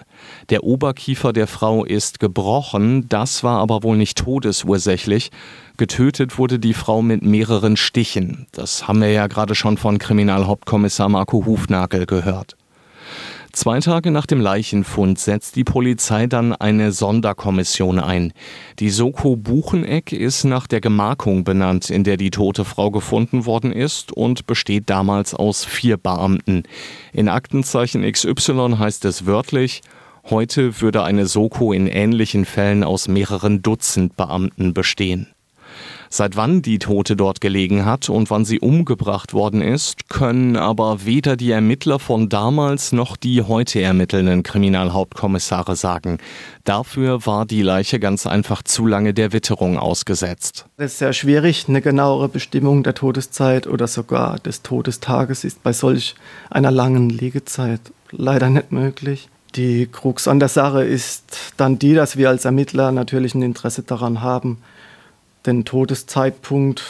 Der 0.50 0.66
Oberkiefer 0.66 1.32
der 1.32 1.48
Frau 1.48 1.86
ist 1.86 2.20
gebrochen, 2.20 3.08
das 3.08 3.46
war 3.46 3.60
aber 3.60 3.82
wohl 3.82 3.96
nicht 3.96 4.18
todesursächlich. 4.18 5.32
Getötet 5.78 6.38
wurde 6.38 6.60
die 6.60 6.74
Frau 6.74 7.02
mit 7.02 7.24
mehreren 7.24 7.78
Stichen. 7.78 8.48
Das 8.52 8.90
haben 8.90 9.00
wir 9.00 9.10
ja 9.10 9.28
gerade 9.28 9.56
schon 9.56 9.78
von 9.78 10.00
Kriminalhauptkommissar 10.00 11.08
Marco 11.08 11.46
Hufnagel 11.46 12.06
gehört. 12.06 12.58
Zwei 13.56 13.80
Tage 13.82 14.10
nach 14.10 14.26
dem 14.26 14.42
Leichenfund 14.42 15.20
setzt 15.20 15.56
die 15.56 15.64
Polizei 15.64 16.26
dann 16.26 16.54
eine 16.54 16.92
Sonderkommission 16.92 18.00
ein. 18.00 18.34
Die 18.80 18.90
Soko 18.90 19.36
Bucheneck 19.36 20.12
ist 20.12 20.44
nach 20.44 20.66
der 20.66 20.82
Gemarkung 20.82 21.44
benannt, 21.44 21.92
in 21.92 22.04
der 22.04 22.18
die 22.18 22.32
tote 22.32 22.66
Frau 22.66 22.90
gefunden 22.90 23.46
worden 23.46 23.72
ist 23.72 24.12
und 24.12 24.48
besteht 24.48 24.90
damals 24.90 25.36
aus 25.36 25.66
vier 25.66 25.98
Beamten. 25.98 26.64
In 27.12 27.30
Aktenzeichen 27.30 28.02
XY 28.12 28.78
heißt 28.80 29.06
es 29.06 29.28
wörtlich, 29.28 29.82
heute 30.32 30.82
würde 30.82 31.04
eine 31.04 31.28
Soko 31.28 31.74
in 31.74 31.86
ähnlichen 31.86 32.46
Fällen 32.46 32.84
aus 32.84 33.08
mehreren 33.08 33.62
Dutzend 33.62 34.18
Beamten 34.18 34.74
bestehen. 34.74 35.33
Seit 36.16 36.36
wann 36.36 36.62
die 36.62 36.78
Tote 36.78 37.16
dort 37.16 37.42
gelegen 37.42 37.86
hat 37.86 38.08
und 38.08 38.30
wann 38.30 38.46
sie 38.46 38.60
umgebracht 38.60 39.34
worden 39.34 39.64
ist, 39.64 40.10
können 40.10 40.56
aber 40.58 41.06
weder 41.06 41.36
die 41.36 41.50
Ermittler 41.50 41.98
von 41.98 42.30
damals 42.30 42.92
noch 42.92 43.18
die 43.18 43.42
heute 43.42 43.82
ermittelnden 43.82 44.44
Kriminalhauptkommissare 44.44 45.76
sagen. 45.76 46.20
Dafür 46.66 47.26
war 47.26 47.48
die 47.48 47.64
Leiche 47.64 48.00
ganz 48.00 48.28
einfach 48.28 48.62
zu 48.62 48.86
lange 48.86 49.16
der 49.16 49.34
Witterung 49.34 49.80
ausgesetzt. 49.80 50.68
Es 50.78 50.92
ist 50.92 51.00
sehr 51.00 51.14
schwierig, 51.14 51.66
eine 51.68 51.82
genauere 51.82 52.30
Bestimmung 52.30 52.84
der 52.84 52.94
Todeszeit 52.94 53.66
oder 53.66 53.88
sogar 53.88 54.38
des 54.38 54.62
Todestages 54.62 55.44
ist 55.44 55.64
bei 55.64 55.74
solch 55.74 56.14
einer 56.52 56.70
langen 56.70 57.10
Liegezeit 57.10 57.82
leider 58.12 58.52
nicht 58.52 58.72
möglich. 58.72 59.30
Die 59.56 59.88
Krux 59.88 60.28
an 60.28 60.40
der 60.40 60.50
Sache 60.50 60.84
ist 60.84 61.54
dann 61.58 61.80
die, 61.80 61.96
dass 61.96 62.18
wir 62.18 62.30
als 62.30 62.46
Ermittler 62.46 62.92
natürlich 62.92 63.34
ein 63.34 63.42
Interesse 63.42 63.82
daran 63.82 64.22
haben, 64.22 64.60
den 65.46 65.66
Todeszeitpunkt 65.66 66.84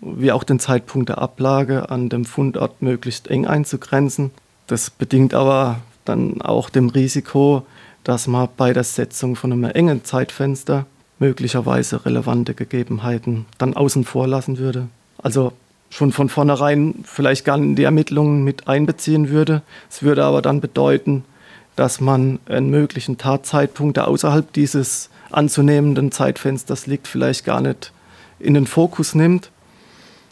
wie 0.00 0.32
auch 0.32 0.44
den 0.44 0.58
Zeitpunkt 0.58 1.08
der 1.08 1.18
Ablage 1.18 1.90
an 1.90 2.08
dem 2.08 2.24
Fundort 2.24 2.82
möglichst 2.82 3.28
eng 3.28 3.46
einzugrenzen. 3.46 4.30
Das 4.66 4.90
bedingt 4.90 5.34
aber 5.34 5.80
dann 6.04 6.40
auch 6.40 6.70
dem 6.70 6.88
Risiko, 6.88 7.66
dass 8.04 8.26
man 8.26 8.48
bei 8.56 8.72
der 8.72 8.84
Setzung 8.84 9.36
von 9.36 9.52
einem 9.52 9.64
engen 9.64 10.04
Zeitfenster 10.04 10.86
möglicherweise 11.18 12.06
relevante 12.06 12.54
Gegebenheiten 12.54 13.44
dann 13.58 13.74
außen 13.74 14.04
vor 14.04 14.26
lassen 14.26 14.58
würde. 14.58 14.88
Also 15.18 15.52
schon 15.90 16.12
von 16.12 16.28
vornherein 16.28 16.94
vielleicht 17.04 17.44
gar 17.44 17.58
nicht 17.58 17.68
in 17.70 17.76
die 17.76 17.84
Ermittlungen 17.84 18.42
mit 18.42 18.68
einbeziehen 18.68 19.28
würde. 19.28 19.60
Es 19.90 20.02
würde 20.02 20.24
aber 20.24 20.40
dann 20.40 20.60
bedeuten, 20.60 21.24
dass 21.76 22.00
man 22.00 22.38
einen 22.46 22.70
möglichen 22.70 23.18
Tatzeitpunkt, 23.18 23.96
der 23.96 24.08
außerhalb 24.08 24.52
dieses 24.52 25.10
anzunehmenden 25.30 26.12
Zeitfensters 26.12 26.86
liegt, 26.86 27.08
vielleicht 27.08 27.44
gar 27.44 27.60
nicht 27.60 27.92
in 28.38 28.54
den 28.54 28.66
Fokus 28.66 29.14
nimmt. 29.14 29.50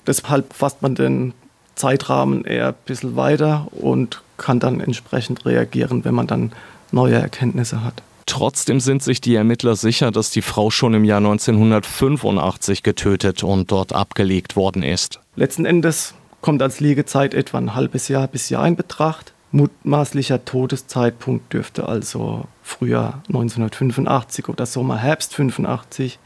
Deshalb 0.07 0.52
fasst 0.52 0.83
man 0.83 0.95
den 0.95 1.35
Zeitrahmen 1.75 2.45
eher 2.45 2.68
ein 2.68 2.75
bisschen 2.87 3.16
weiter 3.16 3.68
und 3.73 4.23
kann 4.37 4.61
dann 4.61 4.80
entsprechend 4.80 5.47
reagieren, 5.47 6.04
wenn 6.04 6.14
man 6.14 6.26
dann 6.26 6.52
neue 6.90 7.16
Erkenntnisse 7.16 7.85
hat. 7.85 8.02
Trotzdem 8.26 8.78
sind 8.78 9.02
sich 9.02 9.21
die 9.21 9.35
Ermittler 9.35 9.75
sicher, 9.75 10.11
dass 10.11 10.30
die 10.30 10.42
Frau 10.42 10.71
schon 10.71 10.92
im 10.92 11.04
Jahr 11.04 11.18
1985 11.18 12.83
getötet 12.83 13.42
und 13.42 13.71
dort 13.71 13.95
abgelegt 13.95 14.54
worden 14.54 14.83
ist. 14.83 15.21
Letzten 15.35 15.64
Endes 15.64 16.14
kommt 16.42 16.61
als 16.61 16.78
Liegezeit 16.80 17.33
etwa 17.33 17.59
ein 17.59 17.75
halbes 17.75 18.09
Jahr 18.09 18.28
bis 18.28 18.50
Jahr 18.50 18.66
in 18.66 18.76
Betracht. 18.76 19.33
Mutmaßlicher 19.50 20.45
Todeszeitpunkt 20.45 21.52
dürfte 21.52 21.88
also 21.88 22.45
Frühjahr 22.62 23.23
1985 23.28 24.49
oder 24.49 24.67
Sommer, 24.67 24.99
Herbst 24.99 25.35
85 25.35 26.19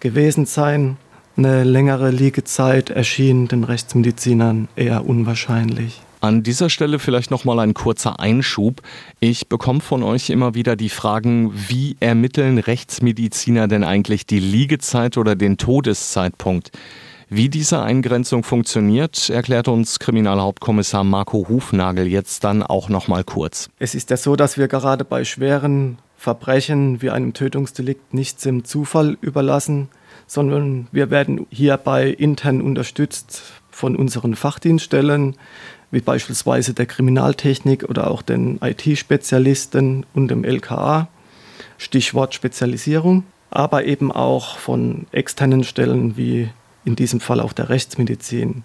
gewesen 0.00 0.46
sein. 0.46 0.96
Eine 1.36 1.64
längere 1.64 2.10
Liegezeit 2.10 2.90
erschien 2.90 3.48
den 3.48 3.64
Rechtsmedizinern 3.64 4.68
eher 4.76 5.06
unwahrscheinlich. 5.06 6.00
An 6.20 6.42
dieser 6.42 6.70
Stelle 6.70 6.98
vielleicht 6.98 7.30
noch 7.30 7.44
mal 7.44 7.58
ein 7.58 7.74
kurzer 7.74 8.18
Einschub. 8.18 8.80
Ich 9.20 9.48
bekomme 9.48 9.80
von 9.80 10.02
euch 10.02 10.30
immer 10.30 10.54
wieder 10.54 10.74
die 10.74 10.88
Fragen, 10.88 11.52
wie 11.68 11.96
ermitteln 12.00 12.56
Rechtsmediziner 12.58 13.68
denn 13.68 13.84
eigentlich 13.84 14.24
die 14.24 14.38
Liegezeit 14.38 15.18
oder 15.18 15.36
den 15.36 15.58
Todeszeitpunkt? 15.58 16.70
Wie 17.28 17.48
diese 17.48 17.82
Eingrenzung 17.82 18.42
funktioniert, 18.42 19.30
erklärt 19.30 19.68
uns 19.68 19.98
Kriminalhauptkommissar 19.98 21.04
Marco 21.04 21.46
Hufnagel 21.48 22.06
jetzt 22.06 22.44
dann 22.44 22.62
auch 22.62 22.88
noch 22.88 23.08
mal 23.08 23.24
kurz. 23.24 23.70
Es 23.78 23.94
ist 23.94 24.10
ja 24.10 24.16
so, 24.16 24.36
dass 24.36 24.58
wir 24.58 24.68
gerade 24.68 25.04
bei 25.04 25.24
schweren 25.24 25.98
Verbrechen 26.16 27.02
wie 27.02 27.10
einem 27.10 27.32
Tötungsdelikt 27.32 28.14
nichts 28.14 28.46
im 28.46 28.64
Zufall 28.64 29.16
überlassen, 29.20 29.88
sondern 30.26 30.86
wir 30.92 31.10
werden 31.10 31.46
hierbei 31.50 32.08
intern 32.08 32.60
unterstützt 32.60 33.42
von 33.70 33.96
unseren 33.96 34.36
Fachdienststellen, 34.36 35.36
wie 35.90 36.00
beispielsweise 36.00 36.74
der 36.74 36.86
Kriminaltechnik 36.86 37.84
oder 37.88 38.10
auch 38.10 38.22
den 38.22 38.58
IT-Spezialisten 38.62 40.06
und 40.14 40.28
dem 40.28 40.44
LKA, 40.44 41.08
Stichwort 41.78 42.34
Spezialisierung, 42.34 43.24
aber 43.50 43.84
eben 43.84 44.10
auch 44.10 44.58
von 44.58 45.06
externen 45.12 45.64
Stellen 45.64 46.16
wie 46.16 46.50
in 46.84 46.96
diesem 46.96 47.20
Fall 47.20 47.40
auch 47.40 47.52
der 47.52 47.68
Rechtsmedizin. 47.68 48.64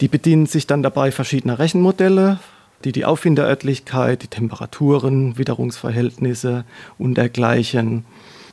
Die 0.00 0.08
bedienen 0.08 0.46
sich 0.46 0.66
dann 0.66 0.82
dabei 0.82 1.10
verschiedener 1.10 1.58
Rechenmodelle, 1.58 2.38
die 2.84 2.92
die 2.92 3.04
Auffindörtlichkeit, 3.04 4.22
die 4.22 4.28
Temperaturen, 4.28 5.36
Witterungsverhältnisse 5.36 6.64
und 6.98 7.14
dergleichen 7.16 8.04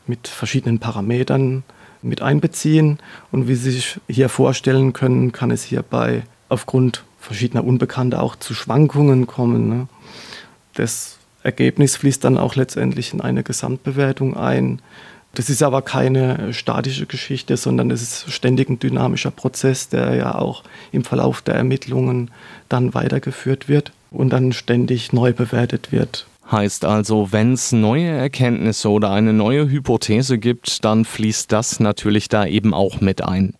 mit 0.07 0.27
verschiedenen 0.27 0.79
Parametern 0.79 1.63
mit 2.01 2.21
einbeziehen. 2.21 2.99
Und 3.31 3.47
wie 3.47 3.55
Sie 3.55 3.71
sich 3.71 3.99
hier 4.07 4.29
vorstellen 4.29 4.93
können, 4.93 5.31
kann 5.31 5.51
es 5.51 5.63
hierbei 5.63 6.23
aufgrund 6.49 7.03
verschiedener 7.19 7.63
Unbekannter 7.63 8.21
auch 8.21 8.35
zu 8.35 8.53
Schwankungen 8.53 9.27
kommen. 9.27 9.69
Ne? 9.69 9.87
Das 10.73 11.17
Ergebnis 11.43 11.95
fließt 11.95 12.23
dann 12.23 12.37
auch 12.37 12.55
letztendlich 12.55 13.13
in 13.13 13.21
eine 13.21 13.43
Gesamtbewertung 13.43 14.37
ein. 14.37 14.81
Das 15.35 15.49
ist 15.49 15.61
aber 15.61 15.81
keine 15.81 16.53
statische 16.53 17.05
Geschichte, 17.05 17.57
sondern 17.57 17.91
es 17.91 18.01
ist 18.01 18.31
ständig 18.31 18.69
ein 18.69 18.79
dynamischer 18.79 19.31
Prozess, 19.31 19.89
der 19.89 20.15
ja 20.15 20.35
auch 20.35 20.63
im 20.93 21.03
Verlauf 21.03 21.41
der 21.41 21.55
Ermittlungen 21.55 22.31
dann 22.69 22.93
weitergeführt 22.93 23.67
wird 23.67 23.91
und 24.11 24.29
dann 24.31 24.53
ständig 24.53 25.11
neu 25.11 25.33
bewertet 25.33 25.91
wird. 25.91 26.25
Heißt 26.49 26.85
also, 26.85 27.31
wenn 27.31 27.53
es 27.53 27.73
neue 27.73 28.07
Erkenntnisse 28.07 28.89
oder 28.89 29.11
eine 29.11 29.33
neue 29.33 29.69
Hypothese 29.69 30.37
gibt, 30.37 30.85
dann 30.85 31.03
fließt 31.03 31.51
das 31.51 31.81
natürlich 31.81 32.29
da 32.29 32.45
eben 32.45 32.73
auch 32.73 33.01
mit 33.01 33.23
ein. 33.23 33.55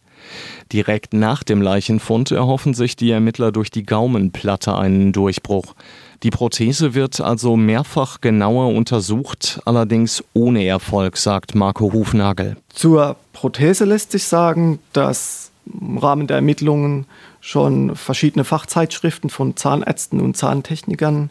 Direkt 0.71 1.13
nach 1.13 1.43
dem 1.43 1.61
Leichenfund 1.61 2.31
erhoffen 2.31 2.73
sich 2.73 2.95
die 2.95 3.11
Ermittler 3.11 3.51
durch 3.51 3.69
die 3.69 3.83
Gaumenplatte 3.83 4.75
einen 4.75 5.11
Durchbruch. 5.11 5.75
Die 6.23 6.29
Prothese 6.29 6.93
wird 6.93 7.21
also 7.21 7.55
mehrfach 7.55 8.21
genauer 8.21 8.73
untersucht, 8.73 9.61
allerdings 9.65 10.23
ohne 10.33 10.65
Erfolg, 10.65 11.17
sagt 11.17 11.55
Marco 11.55 11.91
Hufnagel. 11.93 12.57
Zur 12.69 13.15
Prothese 13.33 13.85
lässt 13.85 14.11
sich 14.11 14.25
sagen, 14.25 14.79
dass 14.93 15.51
im 15.71 15.97
Rahmen 15.97 16.27
der 16.27 16.37
Ermittlungen 16.37 17.05
schon 17.41 17.95
verschiedene 17.95 18.43
Fachzeitschriften 18.43 19.29
von 19.29 19.55
Zahnärzten 19.55 20.21
und 20.21 20.37
Zahntechnikern 20.37 21.29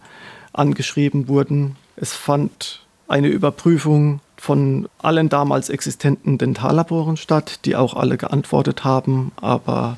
angeschrieben 0.52 1.28
wurden. 1.28 1.76
Es 1.96 2.12
fand 2.12 2.84
eine 3.08 3.28
Überprüfung 3.28 4.20
von 4.36 4.88
allen 4.98 5.28
damals 5.28 5.68
existenten 5.68 6.38
Dentallaboren 6.38 7.16
statt, 7.16 7.60
die 7.64 7.76
auch 7.76 7.94
alle 7.94 8.16
geantwortet 8.16 8.84
haben, 8.84 9.32
aber 9.36 9.96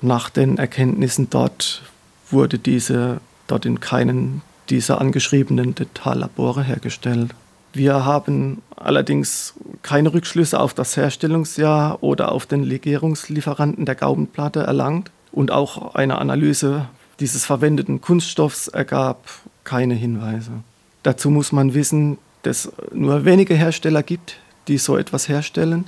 nach 0.00 0.30
den 0.30 0.58
Erkenntnissen 0.58 1.30
dort 1.30 1.82
wurde 2.30 2.58
diese 2.58 3.20
dort 3.46 3.66
in 3.66 3.80
keinen 3.80 4.42
dieser 4.70 5.00
angeschriebenen 5.00 5.74
Dentallabore 5.74 6.62
hergestellt. 6.62 7.34
Wir 7.72 8.04
haben 8.04 8.62
allerdings 8.76 9.54
keine 9.82 10.12
Rückschlüsse 10.12 10.60
auf 10.60 10.74
das 10.74 10.96
Herstellungsjahr 10.96 12.02
oder 12.02 12.32
auf 12.32 12.46
den 12.46 12.62
Legierungslieferanten 12.62 13.86
der 13.86 13.94
Gaubenplatte 13.94 14.60
erlangt 14.60 15.10
und 15.32 15.50
auch 15.50 15.94
eine 15.94 16.18
Analyse 16.18 16.86
dieses 17.20 17.44
verwendeten 17.44 18.00
Kunststoffs 18.00 18.68
ergab 18.68 19.28
keine 19.64 19.94
Hinweise. 19.94 20.50
Dazu 21.02 21.30
muss 21.30 21.52
man 21.52 21.74
wissen, 21.74 22.18
dass 22.42 22.66
es 22.66 22.72
nur 22.92 23.24
wenige 23.24 23.54
Hersteller 23.54 24.02
gibt, 24.02 24.38
die 24.68 24.78
so 24.78 24.96
etwas 24.96 25.28
herstellen 25.28 25.86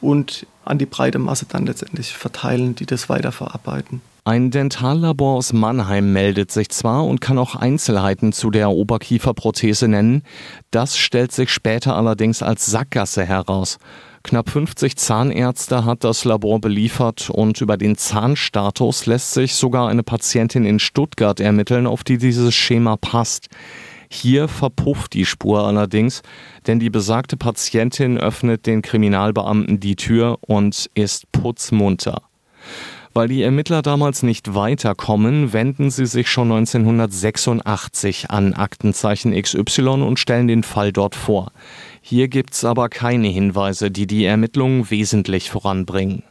und 0.00 0.46
an 0.64 0.78
die 0.78 0.86
breite 0.86 1.18
Masse 1.18 1.46
dann 1.48 1.66
letztendlich 1.66 2.12
verteilen, 2.12 2.74
die 2.74 2.86
das 2.86 3.08
weiterverarbeiten. 3.08 4.00
Ein 4.28 4.50
Dentallabor 4.50 5.36
aus 5.36 5.54
Mannheim 5.54 6.12
meldet 6.12 6.50
sich 6.50 6.68
zwar 6.68 7.06
und 7.06 7.22
kann 7.22 7.38
auch 7.38 7.54
Einzelheiten 7.54 8.34
zu 8.34 8.50
der 8.50 8.68
Oberkieferprothese 8.68 9.88
nennen, 9.88 10.22
das 10.70 10.98
stellt 10.98 11.32
sich 11.32 11.48
später 11.48 11.96
allerdings 11.96 12.42
als 12.42 12.66
Sackgasse 12.66 13.24
heraus. 13.24 13.78
Knapp 14.22 14.50
50 14.50 14.96
Zahnärzte 14.96 15.86
hat 15.86 16.04
das 16.04 16.26
Labor 16.26 16.60
beliefert 16.60 17.30
und 17.30 17.62
über 17.62 17.78
den 17.78 17.96
Zahnstatus 17.96 19.06
lässt 19.06 19.32
sich 19.32 19.54
sogar 19.54 19.88
eine 19.88 20.02
Patientin 20.02 20.66
in 20.66 20.78
Stuttgart 20.78 21.40
ermitteln, 21.40 21.86
auf 21.86 22.04
die 22.04 22.18
dieses 22.18 22.54
Schema 22.54 22.98
passt. 22.98 23.48
Hier 24.10 24.46
verpufft 24.46 25.14
die 25.14 25.24
Spur 25.24 25.66
allerdings, 25.66 26.20
denn 26.66 26.78
die 26.78 26.90
besagte 26.90 27.38
Patientin 27.38 28.18
öffnet 28.18 28.66
den 28.66 28.82
Kriminalbeamten 28.82 29.80
die 29.80 29.96
Tür 29.96 30.36
und 30.42 30.90
ist 30.92 31.32
putzmunter. 31.32 32.27
Weil 33.14 33.28
die 33.28 33.42
Ermittler 33.42 33.82
damals 33.82 34.22
nicht 34.22 34.54
weiterkommen, 34.54 35.52
wenden 35.52 35.90
sie 35.90 36.06
sich 36.06 36.30
schon 36.30 36.52
1986 36.52 38.30
an 38.30 38.54
Aktenzeichen 38.54 39.32
XY 39.40 40.02
und 40.02 40.18
stellen 40.18 40.48
den 40.48 40.62
Fall 40.62 40.92
dort 40.92 41.14
vor. 41.14 41.52
Hier 42.00 42.28
gibt's 42.28 42.64
aber 42.64 42.88
keine 42.88 43.28
Hinweise, 43.28 43.90
die 43.90 44.06
die 44.06 44.24
Ermittlungen 44.24 44.90
wesentlich 44.90 45.50
voranbringen. 45.50 46.22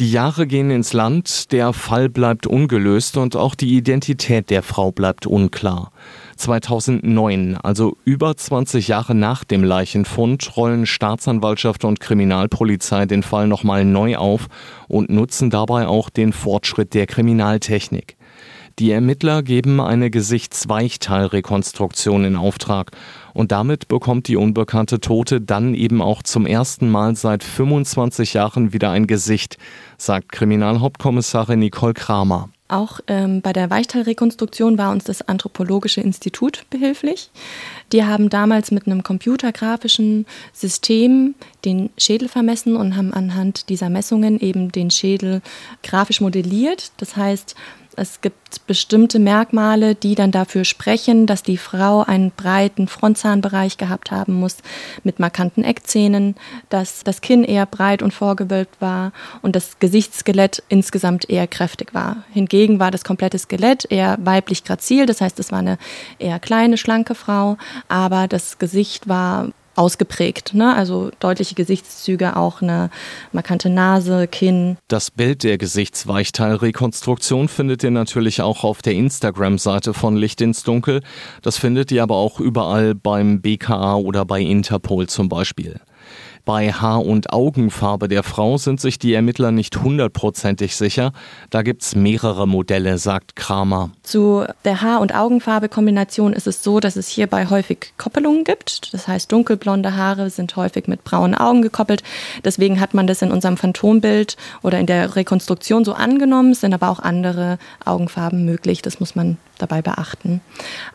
Die 0.00 0.10
Jahre 0.10 0.48
gehen 0.48 0.70
ins 0.70 0.92
Land, 0.92 1.52
der 1.52 1.72
Fall 1.72 2.08
bleibt 2.08 2.48
ungelöst 2.48 3.16
und 3.16 3.36
auch 3.36 3.54
die 3.54 3.76
Identität 3.76 4.50
der 4.50 4.64
Frau 4.64 4.90
bleibt 4.90 5.24
unklar. 5.24 5.92
2009, 6.36 7.56
also 7.56 7.96
über 8.04 8.36
20 8.36 8.88
Jahre 8.88 9.14
nach 9.14 9.44
dem 9.44 9.64
Leichenfund, 9.64 10.56
rollen 10.56 10.86
Staatsanwaltschaft 10.86 11.84
und 11.84 12.00
Kriminalpolizei 12.00 13.06
den 13.06 13.22
Fall 13.22 13.48
nochmal 13.48 13.84
neu 13.84 14.16
auf 14.16 14.48
und 14.88 15.10
nutzen 15.10 15.50
dabei 15.50 15.86
auch 15.86 16.10
den 16.10 16.32
Fortschritt 16.32 16.94
der 16.94 17.06
Kriminaltechnik. 17.06 18.16
Die 18.80 18.90
Ermittler 18.90 19.44
geben 19.44 19.80
eine 19.80 20.10
Gesichtsweichteilrekonstruktion 20.10 22.24
in 22.24 22.34
Auftrag 22.34 22.90
und 23.32 23.52
damit 23.52 23.86
bekommt 23.86 24.26
die 24.26 24.36
unbekannte 24.36 24.98
Tote 24.98 25.40
dann 25.40 25.74
eben 25.74 26.02
auch 26.02 26.24
zum 26.24 26.44
ersten 26.44 26.90
Mal 26.90 27.14
seit 27.14 27.44
25 27.44 28.34
Jahren 28.34 28.72
wieder 28.72 28.90
ein 28.90 29.06
Gesicht, 29.06 29.58
sagt 29.96 30.32
Kriminalhauptkommissarin 30.32 31.60
Nicole 31.60 31.94
Kramer. 31.94 32.48
Auch 32.74 32.98
ähm, 33.06 33.40
bei 33.40 33.52
der 33.52 33.70
Weichteilrekonstruktion 33.70 34.78
war 34.78 34.90
uns 34.90 35.04
das 35.04 35.22
Anthropologische 35.22 36.00
Institut 36.00 36.64
behilflich. 36.70 37.30
Die 37.92 38.02
haben 38.02 38.30
damals 38.30 38.72
mit 38.72 38.86
einem 38.86 39.04
computergrafischen 39.04 40.26
System 40.52 41.36
den 41.64 41.90
Schädel 41.96 42.28
vermessen 42.28 42.74
und 42.74 42.96
haben 42.96 43.14
anhand 43.14 43.68
dieser 43.68 43.90
Messungen 43.90 44.40
eben 44.40 44.72
den 44.72 44.90
Schädel 44.90 45.40
grafisch 45.84 46.20
modelliert. 46.20 46.90
Das 46.96 47.14
heißt, 47.14 47.54
es 47.96 48.20
gibt 48.20 48.66
bestimmte 48.66 49.18
Merkmale, 49.18 49.94
die 49.94 50.14
dann 50.14 50.30
dafür 50.30 50.64
sprechen, 50.64 51.26
dass 51.26 51.42
die 51.42 51.56
Frau 51.56 52.02
einen 52.02 52.30
breiten 52.30 52.88
Frontzahnbereich 52.88 53.76
gehabt 53.76 54.10
haben 54.10 54.34
muss 54.34 54.58
mit 55.02 55.18
markanten 55.18 55.64
Eckzähnen, 55.64 56.36
dass 56.68 57.04
das 57.04 57.20
Kinn 57.20 57.44
eher 57.44 57.66
breit 57.66 58.02
und 58.02 58.14
vorgewölbt 58.14 58.80
war 58.80 59.12
und 59.42 59.56
das 59.56 59.78
Gesichtsskelett 59.78 60.62
insgesamt 60.68 61.28
eher 61.28 61.46
kräftig 61.46 61.94
war. 61.94 62.24
Hingegen 62.32 62.80
war 62.80 62.90
das 62.90 63.04
komplette 63.04 63.38
Skelett 63.38 63.86
eher 63.90 64.16
weiblich 64.20 64.64
grazil, 64.64 65.06
das 65.06 65.20
heißt, 65.20 65.38
es 65.38 65.52
war 65.52 65.60
eine 65.60 65.78
eher 66.18 66.38
kleine, 66.38 66.76
schlanke 66.76 67.14
Frau, 67.14 67.56
aber 67.88 68.28
das 68.28 68.58
Gesicht 68.58 69.08
war 69.08 69.48
ausgeprägt. 69.76 70.54
Ne? 70.54 70.74
Also 70.74 71.10
deutliche 71.20 71.54
Gesichtszüge, 71.54 72.36
auch 72.36 72.62
eine 72.62 72.90
markante 73.32 73.70
Nase, 73.70 74.26
Kinn. 74.26 74.76
Das 74.88 75.10
Bild 75.10 75.42
der 75.42 75.58
Gesichtsweichteilrekonstruktion 75.58 77.48
findet 77.48 77.82
ihr 77.82 77.90
natürlich 77.90 78.42
auch 78.42 78.64
auf 78.64 78.82
der 78.82 78.94
Instagram-Seite 78.94 79.94
von 79.94 80.16
Licht 80.16 80.40
ins 80.40 80.62
Dunkel. 80.62 81.02
Das 81.42 81.56
findet 81.56 81.92
ihr 81.92 82.02
aber 82.02 82.16
auch 82.16 82.40
überall 82.40 82.94
beim 82.94 83.40
BKA 83.40 83.96
oder 83.96 84.24
bei 84.24 84.40
Interpol 84.40 85.08
zum 85.08 85.28
Beispiel. 85.28 85.80
Bei 86.44 86.72
Haar- 86.72 87.06
und 87.06 87.32
Augenfarbe 87.32 88.06
der 88.06 88.22
Frau 88.22 88.58
sind 88.58 88.78
sich 88.78 88.98
die 88.98 89.14
Ermittler 89.14 89.50
nicht 89.50 89.82
hundertprozentig 89.82 90.76
sicher. 90.76 91.12
Da 91.48 91.62
gibt 91.62 91.80
es 91.82 91.94
mehrere 91.94 92.46
Modelle, 92.46 92.98
sagt 92.98 93.34
Kramer. 93.34 93.90
Zu 94.02 94.44
der 94.66 94.82
Haar- 94.82 95.00
und 95.00 95.14
Augenfarbe-Kombination 95.14 96.34
ist 96.34 96.46
es 96.46 96.62
so, 96.62 96.80
dass 96.80 96.96
es 96.96 97.08
hierbei 97.08 97.46
häufig 97.48 97.94
Koppelungen 97.96 98.44
gibt. 98.44 98.92
Das 98.92 99.08
heißt, 99.08 99.32
dunkelblonde 99.32 99.96
Haare 99.96 100.28
sind 100.28 100.54
häufig 100.56 100.86
mit 100.86 101.02
braunen 101.02 101.34
Augen 101.34 101.62
gekoppelt. 101.62 102.02
Deswegen 102.44 102.78
hat 102.78 102.92
man 102.92 103.06
das 103.06 103.22
in 103.22 103.32
unserem 103.32 103.56
Phantombild 103.56 104.36
oder 104.62 104.78
in 104.78 104.86
der 104.86 105.16
Rekonstruktion 105.16 105.86
so 105.86 105.94
angenommen. 105.94 106.52
Es 106.52 106.60
sind 106.60 106.74
aber 106.74 106.90
auch 106.90 107.00
andere 107.00 107.58
Augenfarben 107.86 108.44
möglich. 108.44 108.82
Das 108.82 109.00
muss 109.00 109.14
man 109.14 109.38
dabei 109.64 109.82
beachten. 109.82 110.40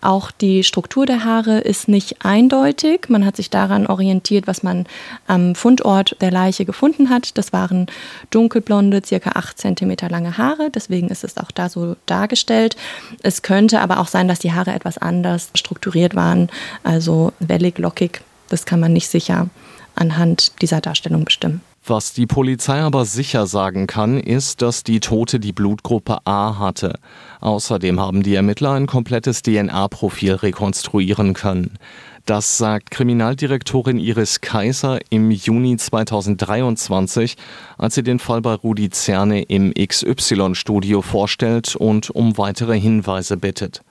Auch 0.02 0.32
die 0.32 0.64
Struktur 0.64 1.06
der 1.06 1.24
Haare 1.26 1.60
ist 1.60 1.88
nicht 1.88 2.24
eindeutig. 2.24 3.10
Man 3.10 3.26
hat 3.26 3.36
sich 3.36 3.50
daran 3.50 3.88
orientiert, 3.88 4.46
was 4.48 4.64
man 4.64 4.86
am 5.28 5.56
Fundort 5.56 6.16
der 6.22 6.32
Leiche 6.32 6.66
gefunden 6.66 7.10
hat. 7.10 7.38
Das 7.38 7.52
waren 7.52 7.88
dunkelblonde, 8.30 9.02
circa 9.04 9.32
8 9.32 9.58
cm 9.58 9.96
lange 10.10 10.38
Haare. 10.38 10.70
Deswegen 10.70 11.10
ist 11.10 11.24
es 11.24 11.38
auch 11.38 11.52
da 11.52 11.70
so 11.70 11.96
dargestellt. 12.06 12.76
Es 13.24 13.42
könnte 13.42 13.82
aber 13.82 14.00
auch 14.00 14.08
sein, 14.08 14.28
dass 14.28 14.40
die 14.40 14.54
Haare 14.54 14.74
etwas 14.74 14.98
anders 14.98 15.50
strukturiert 15.56 16.16
waren, 16.16 16.50
also 16.84 17.34
wellig, 17.40 17.78
lockig. 17.80 18.22
Das 18.50 18.66
kann 18.66 18.80
man 18.80 18.94
nicht 18.94 19.08
sicher 19.08 19.50
anhand 19.96 20.62
dieser 20.62 20.82
Darstellung 20.82 21.26
bestimmen. 21.26 21.62
Was 21.86 22.14
die 22.14 22.28
Polizei 22.28 22.82
aber 22.82 23.06
sicher 23.06 23.48
sagen 23.48 23.88
kann, 23.88 24.20
ist, 24.20 24.62
dass 24.62 24.84
die 24.84 25.00
Tote 25.00 25.40
die 25.40 25.54
Blutgruppe 25.54 26.20
A 26.26 26.60
hatte. 26.60 27.00
Außerdem 27.40 28.00
haben 28.00 28.22
die 28.22 28.36
Ermittler 28.36 28.74
ein 28.74 28.86
komplettes 28.86 29.42
DNA-Profil 29.42 30.34
rekonstruieren 30.34 31.34
können. 31.34 31.80
Das 32.26 32.58
sagt 32.58 32.92
Kriminaldirektorin 32.92 33.98
Iris 33.98 34.42
Kaiser 34.42 35.00
im 35.10 35.32
Juni 35.32 35.78
2023, 35.78 37.38
als 37.78 37.96
sie 37.96 38.04
den 38.04 38.20
Fall 38.20 38.42
bei 38.42 38.54
Rudi 38.54 38.92
Zerne 38.92 39.42
im 39.44 39.74
XY-Studio 39.74 41.02
vorstellt 41.02 41.76
und 41.76 42.12
um 42.12 42.38
weitere 42.38 42.80
Hinweise 42.80 43.38
bittet. 43.38 43.82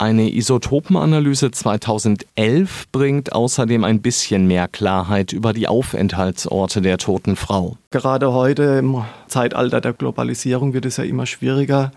Eine 0.00 0.34
Isotopenanalyse 0.34 1.50
2011 1.50 2.86
bringt 2.90 3.34
außerdem 3.34 3.84
ein 3.84 4.00
bisschen 4.00 4.46
mehr 4.46 4.66
Klarheit 4.66 5.34
über 5.34 5.52
die 5.52 5.68
Aufenthaltsorte 5.68 6.80
der 6.80 6.96
toten 6.96 7.36
Frau. 7.36 7.76
Gerade 7.90 8.32
heute 8.32 8.62
im 8.78 9.04
Zeitalter 9.28 9.82
der 9.82 9.92
Globalisierung 9.92 10.72
wird 10.72 10.86
es 10.86 10.96
ja 10.96 11.04
immer 11.04 11.26
schwieriger, 11.26 11.92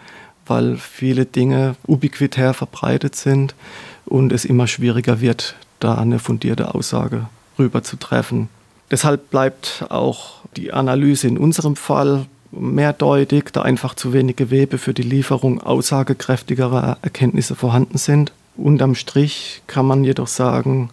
weil 0.45 0.75
viele 0.75 1.25
Dinge 1.25 1.77
ubiquitär 1.87 2.53
verbreitet 2.53 3.15
sind 3.15 3.55
und 4.03 4.33
es 4.33 4.43
immer 4.43 4.67
schwieriger 4.67 5.21
wird, 5.21 5.55
da 5.79 5.95
eine 5.95 6.19
fundierte 6.19 6.75
Aussage 6.75 7.27
rüber 7.57 7.83
zu 7.83 7.95
treffen. 7.95 8.49
Deshalb 8.91 9.29
bleibt 9.29 9.85
auch 9.87 10.41
die 10.57 10.73
Analyse 10.73 11.29
in 11.29 11.37
unserem 11.37 11.77
Fall 11.77 12.25
mehrdeutig, 12.57 13.45
da 13.51 13.61
einfach 13.61 13.95
zu 13.95 14.13
wenig 14.13 14.35
Gewebe 14.35 14.77
für 14.77 14.93
die 14.93 15.03
Lieferung 15.03 15.61
aussagekräftigerer 15.61 16.97
Erkenntnisse 17.01 17.55
vorhanden 17.55 17.97
sind. 17.97 18.31
Unterm 18.55 18.95
Strich 18.95 19.63
kann 19.67 19.85
man 19.85 20.03
jedoch 20.03 20.27
sagen, 20.27 20.89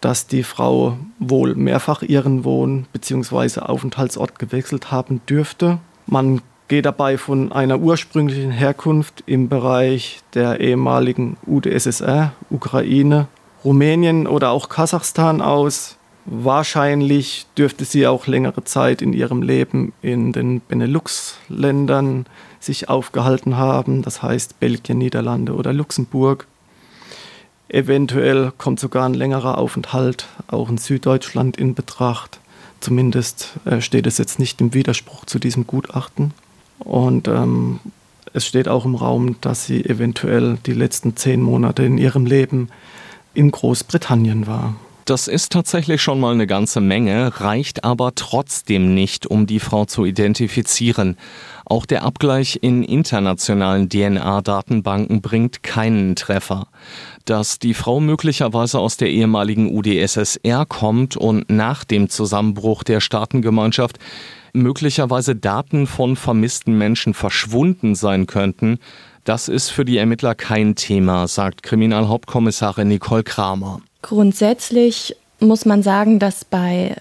dass 0.00 0.26
die 0.26 0.42
Frau 0.42 0.96
wohl 1.18 1.54
mehrfach 1.54 2.02
ihren 2.02 2.44
Wohn- 2.44 2.86
bzw. 2.92 3.60
Aufenthaltsort 3.60 4.38
gewechselt 4.38 4.90
haben 4.90 5.20
dürfte. 5.28 5.78
Man 6.06 6.40
geht 6.68 6.86
dabei 6.86 7.18
von 7.18 7.50
einer 7.52 7.78
ursprünglichen 7.78 8.50
Herkunft 8.50 9.24
im 9.26 9.48
Bereich 9.48 10.20
der 10.34 10.60
ehemaligen 10.60 11.36
UdSSR, 11.46 12.32
Ukraine, 12.50 13.26
Rumänien 13.64 14.26
oder 14.26 14.50
auch 14.50 14.68
Kasachstan 14.68 15.40
aus. 15.40 15.97
Wahrscheinlich 16.30 17.46
dürfte 17.56 17.86
sie 17.86 18.06
auch 18.06 18.26
längere 18.26 18.62
Zeit 18.62 19.00
in 19.00 19.14
ihrem 19.14 19.40
Leben 19.40 19.94
in 20.02 20.34
den 20.34 20.60
Benelux-Ländern 20.60 22.26
sich 22.60 22.90
aufgehalten 22.90 23.56
haben, 23.56 24.02
das 24.02 24.22
heißt 24.22 24.60
Belgien, 24.60 24.98
Niederlande 24.98 25.54
oder 25.54 25.72
Luxemburg. 25.72 26.46
Eventuell 27.70 28.52
kommt 28.58 28.78
sogar 28.78 29.06
ein 29.06 29.14
längerer 29.14 29.56
Aufenthalt 29.56 30.26
auch 30.48 30.68
in 30.68 30.76
Süddeutschland 30.76 31.56
in 31.56 31.74
Betracht. 31.74 32.40
Zumindest 32.80 33.54
äh, 33.64 33.80
steht 33.80 34.06
es 34.06 34.18
jetzt 34.18 34.38
nicht 34.38 34.60
im 34.60 34.74
Widerspruch 34.74 35.24
zu 35.24 35.38
diesem 35.38 35.66
Gutachten. 35.66 36.34
Und 36.78 37.26
ähm, 37.26 37.80
es 38.34 38.46
steht 38.46 38.68
auch 38.68 38.84
im 38.84 38.96
Raum, 38.96 39.36
dass 39.40 39.64
sie 39.64 39.82
eventuell 39.82 40.58
die 40.66 40.74
letzten 40.74 41.16
zehn 41.16 41.40
Monate 41.40 41.84
in 41.84 41.96
ihrem 41.96 42.26
Leben 42.26 42.68
in 43.32 43.50
Großbritannien 43.50 44.46
war. 44.46 44.74
Das 45.08 45.26
ist 45.26 45.52
tatsächlich 45.52 46.02
schon 46.02 46.20
mal 46.20 46.34
eine 46.34 46.46
ganze 46.46 46.82
Menge, 46.82 47.40
reicht 47.40 47.82
aber 47.82 48.14
trotzdem 48.14 48.94
nicht, 48.94 49.26
um 49.26 49.46
die 49.46 49.58
Frau 49.58 49.86
zu 49.86 50.04
identifizieren. 50.04 51.16
Auch 51.64 51.86
der 51.86 52.02
Abgleich 52.02 52.58
in 52.60 52.82
internationalen 52.82 53.88
DNA-Datenbanken 53.88 55.22
bringt 55.22 55.62
keinen 55.62 56.14
Treffer. 56.14 56.66
Dass 57.24 57.58
die 57.58 57.72
Frau 57.72 58.00
möglicherweise 58.00 58.80
aus 58.80 58.98
der 58.98 59.08
ehemaligen 59.08 59.74
UdSSR 59.74 60.66
kommt 60.66 61.16
und 61.16 61.48
nach 61.48 61.84
dem 61.84 62.10
Zusammenbruch 62.10 62.82
der 62.82 63.00
Staatengemeinschaft 63.00 63.98
möglicherweise 64.52 65.34
Daten 65.34 65.86
von 65.86 66.16
vermissten 66.16 66.76
Menschen 66.76 67.14
verschwunden 67.14 67.94
sein 67.94 68.26
könnten, 68.26 68.78
das 69.24 69.48
ist 69.48 69.70
für 69.70 69.86
die 69.86 69.96
Ermittler 69.96 70.34
kein 70.34 70.74
Thema, 70.74 71.28
sagt 71.28 71.62
Kriminalhauptkommissarin 71.62 72.88
Nicole 72.88 73.22
Kramer. 73.22 73.80
Grundsätzlich 74.08 75.16
muss 75.38 75.66
man 75.66 75.82
sagen, 75.82 76.18
dass 76.18 76.42
bei 76.42 76.96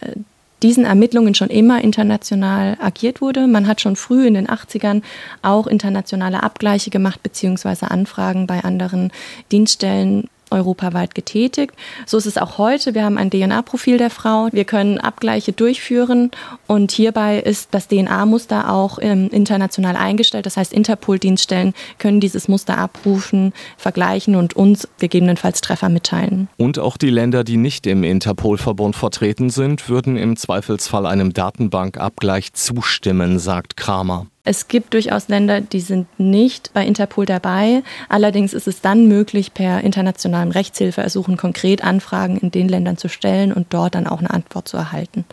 diesen 0.61 0.83
Ermittlungen 0.83 1.35
schon 1.35 1.49
immer 1.49 1.81
international 1.81 2.75
agiert 2.81 3.21
wurde. 3.21 3.47
Man 3.47 3.65
hat 3.65 3.79
schon 3.79 3.95
früh 3.95 4.27
in 4.27 4.33
den 4.33 4.49
80ern 4.49 5.03
auch 5.41 5.67
internationale 5.67 6.43
Abgleiche 6.43 6.89
gemacht 6.89 7.23
beziehungsweise 7.23 7.91
Anfragen 7.91 8.45
bei 8.45 8.61
anderen 8.61 9.13
Dienststellen 9.53 10.27
europaweit 10.51 11.15
getätigt. 11.15 11.73
So 12.05 12.17
ist 12.17 12.25
es 12.25 12.37
auch 12.37 12.57
heute. 12.57 12.95
Wir 12.95 13.03
haben 13.03 13.17
ein 13.17 13.29
DNA-Profil 13.29 13.97
der 13.97 14.09
Frau. 14.09 14.49
Wir 14.51 14.65
können 14.65 14.97
Abgleiche 14.99 15.51
durchführen 15.51 16.31
und 16.67 16.91
hierbei 16.91 17.39
ist 17.39 17.69
das 17.71 17.87
DNA-Muster 17.87 18.71
auch 18.71 18.99
ähm, 19.01 19.29
international 19.31 19.95
eingestellt. 19.95 20.45
Das 20.45 20.57
heißt, 20.57 20.73
Interpol-Dienststellen 20.73 21.73
können 21.97 22.19
dieses 22.19 22.47
Muster 22.47 22.77
abrufen, 22.77 23.53
vergleichen 23.77 24.35
und 24.35 24.55
uns 24.55 24.87
gegebenenfalls 24.99 25.61
Treffer 25.61 25.89
mitteilen. 25.89 26.47
Und 26.57 26.79
auch 26.79 26.97
die 26.97 27.09
Länder, 27.09 27.43
die 27.43 27.57
nicht 27.57 27.87
im 27.87 28.03
Interpol-Verbund 28.03 28.95
vertreten 28.95 29.49
sind, 29.49 29.89
würden 29.89 30.17
im 30.17 30.35
Zweifelsfall 30.35 31.05
einem 31.05 31.33
Datenbankabgleich 31.33 32.53
zustimmen, 32.53 33.39
sagt 33.39 33.77
Kramer. 33.77 34.27
Es 34.47 34.69
gibt 34.69 34.93
durchaus 34.93 35.27
Länder, 35.27 35.59
die 35.59 35.81
sind 35.81 36.07
nicht 36.17 36.71
bei 36.71 36.85
Interpol 36.85 37.25
dabei. 37.25 37.83
Allerdings 38.07 38.53
ist 38.53 38.65
es 38.65 38.79
dann 38.79 39.05
möglich, 39.09 39.53
per 39.53 39.81
internationalem 39.81 40.51
Rechtshilfeersuchen 40.51 41.35
konkret 41.35 41.83
Anfragen 41.83 42.37
in 42.37 42.49
den 42.49 42.69
Ländern 42.69 42.95
zu 42.95 43.09
stellen 43.09 43.51
und 43.51 43.67
dort 43.71 43.95
dann 43.95 44.07
auch 44.07 44.19
eine 44.19 44.31
Antwort 44.31 44.69
zu 44.69 44.77
erhalten. 44.77 45.25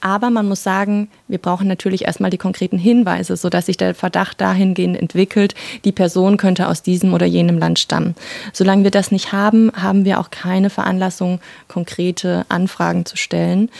Aber 0.00 0.30
man 0.30 0.48
muss 0.48 0.64
sagen, 0.64 1.10
wir 1.28 1.38
brauchen 1.38 1.68
natürlich 1.68 2.06
erstmal 2.06 2.30
die 2.30 2.38
konkreten 2.38 2.76
Hinweise, 2.76 3.36
sodass 3.36 3.66
sich 3.66 3.76
der 3.76 3.94
Verdacht 3.94 4.40
dahingehend 4.40 4.98
entwickelt, 4.98 5.54
die 5.84 5.92
Person 5.92 6.36
könnte 6.36 6.66
aus 6.66 6.82
diesem 6.82 7.14
oder 7.14 7.26
jenem 7.26 7.56
Land 7.56 7.78
stammen. 7.78 8.16
Solange 8.52 8.82
wir 8.82 8.90
das 8.90 9.12
nicht 9.12 9.30
haben, 9.30 9.70
haben 9.76 10.04
wir 10.04 10.18
auch 10.18 10.30
keine 10.30 10.70
Veranlassung, 10.70 11.38
konkrete 11.68 12.46
Anfragen 12.48 13.06
zu 13.06 13.16
stellen. 13.16 13.70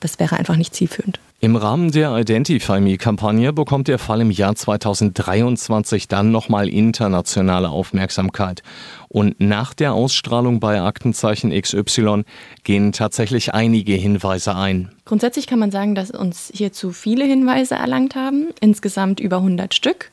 Das 0.00 0.18
wäre 0.18 0.38
einfach 0.38 0.56
nicht 0.56 0.74
zielführend. 0.74 1.20
Im 1.46 1.54
Rahmen 1.54 1.92
der 1.92 2.12
Identify 2.16 2.80
Me-Kampagne 2.80 3.52
bekommt 3.52 3.86
der 3.86 4.00
Fall 4.00 4.20
im 4.20 4.32
Jahr 4.32 4.56
2023 4.56 6.08
dann 6.08 6.32
nochmal 6.32 6.68
internationale 6.68 7.68
Aufmerksamkeit. 7.68 8.64
Und 9.06 9.38
nach 9.38 9.72
der 9.72 9.94
Ausstrahlung 9.94 10.58
bei 10.58 10.82
Aktenzeichen 10.82 11.52
XY 11.52 12.24
gehen 12.64 12.90
tatsächlich 12.90 13.54
einige 13.54 13.92
Hinweise 13.92 14.56
ein. 14.56 14.90
Grundsätzlich 15.04 15.46
kann 15.46 15.60
man 15.60 15.70
sagen, 15.70 15.94
dass 15.94 16.10
uns 16.10 16.50
hierzu 16.52 16.90
viele 16.90 17.24
Hinweise 17.24 17.76
erlangt 17.76 18.16
haben, 18.16 18.48
insgesamt 18.60 19.20
über 19.20 19.36
100 19.36 19.72
Stück. 19.72 20.10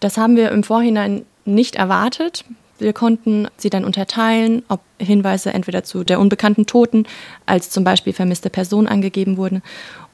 Das 0.00 0.16
haben 0.16 0.34
wir 0.34 0.50
im 0.50 0.64
Vorhinein 0.64 1.22
nicht 1.44 1.76
erwartet. 1.76 2.44
Wir 2.80 2.92
konnten 2.92 3.46
sie 3.58 3.70
dann 3.70 3.84
unterteilen, 3.84 4.64
ob 4.66 4.80
Hinweise 4.98 5.52
entweder 5.52 5.84
zu 5.84 6.02
der 6.02 6.18
unbekannten 6.18 6.66
Toten 6.66 7.06
als 7.46 7.70
zum 7.70 7.84
Beispiel 7.84 8.12
vermisste 8.12 8.50
Person 8.50 8.88
angegeben 8.88 9.36
wurden 9.36 9.62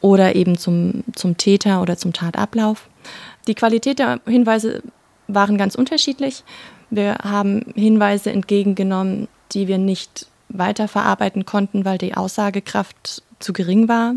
oder 0.01 0.35
eben 0.35 0.57
zum, 0.57 1.05
zum 1.15 1.37
Täter 1.37 1.83
oder 1.83 1.97
zum 1.97 2.13
Tatablauf. 2.13 2.89
Die 3.47 3.55
Qualität 3.55 3.99
der 3.99 4.21
Hinweise 4.27 4.83
waren 5.27 5.59
ganz 5.59 5.75
unterschiedlich. 5.75 6.45
Wir 6.91 7.17
haben 7.23 7.67
Hinweise 7.75 8.31
entgegengenommen, 8.31 9.29
die 9.53 9.69
wir 9.69 9.79
nicht 9.79 10.27
weiterverarbeiten 10.49 11.45
konnten, 11.45 11.85
weil 11.85 11.99
die 11.99 12.15
Aussagekraft 12.15 13.23
zu 13.39 13.53
gering 13.53 13.89
war. 13.89 14.15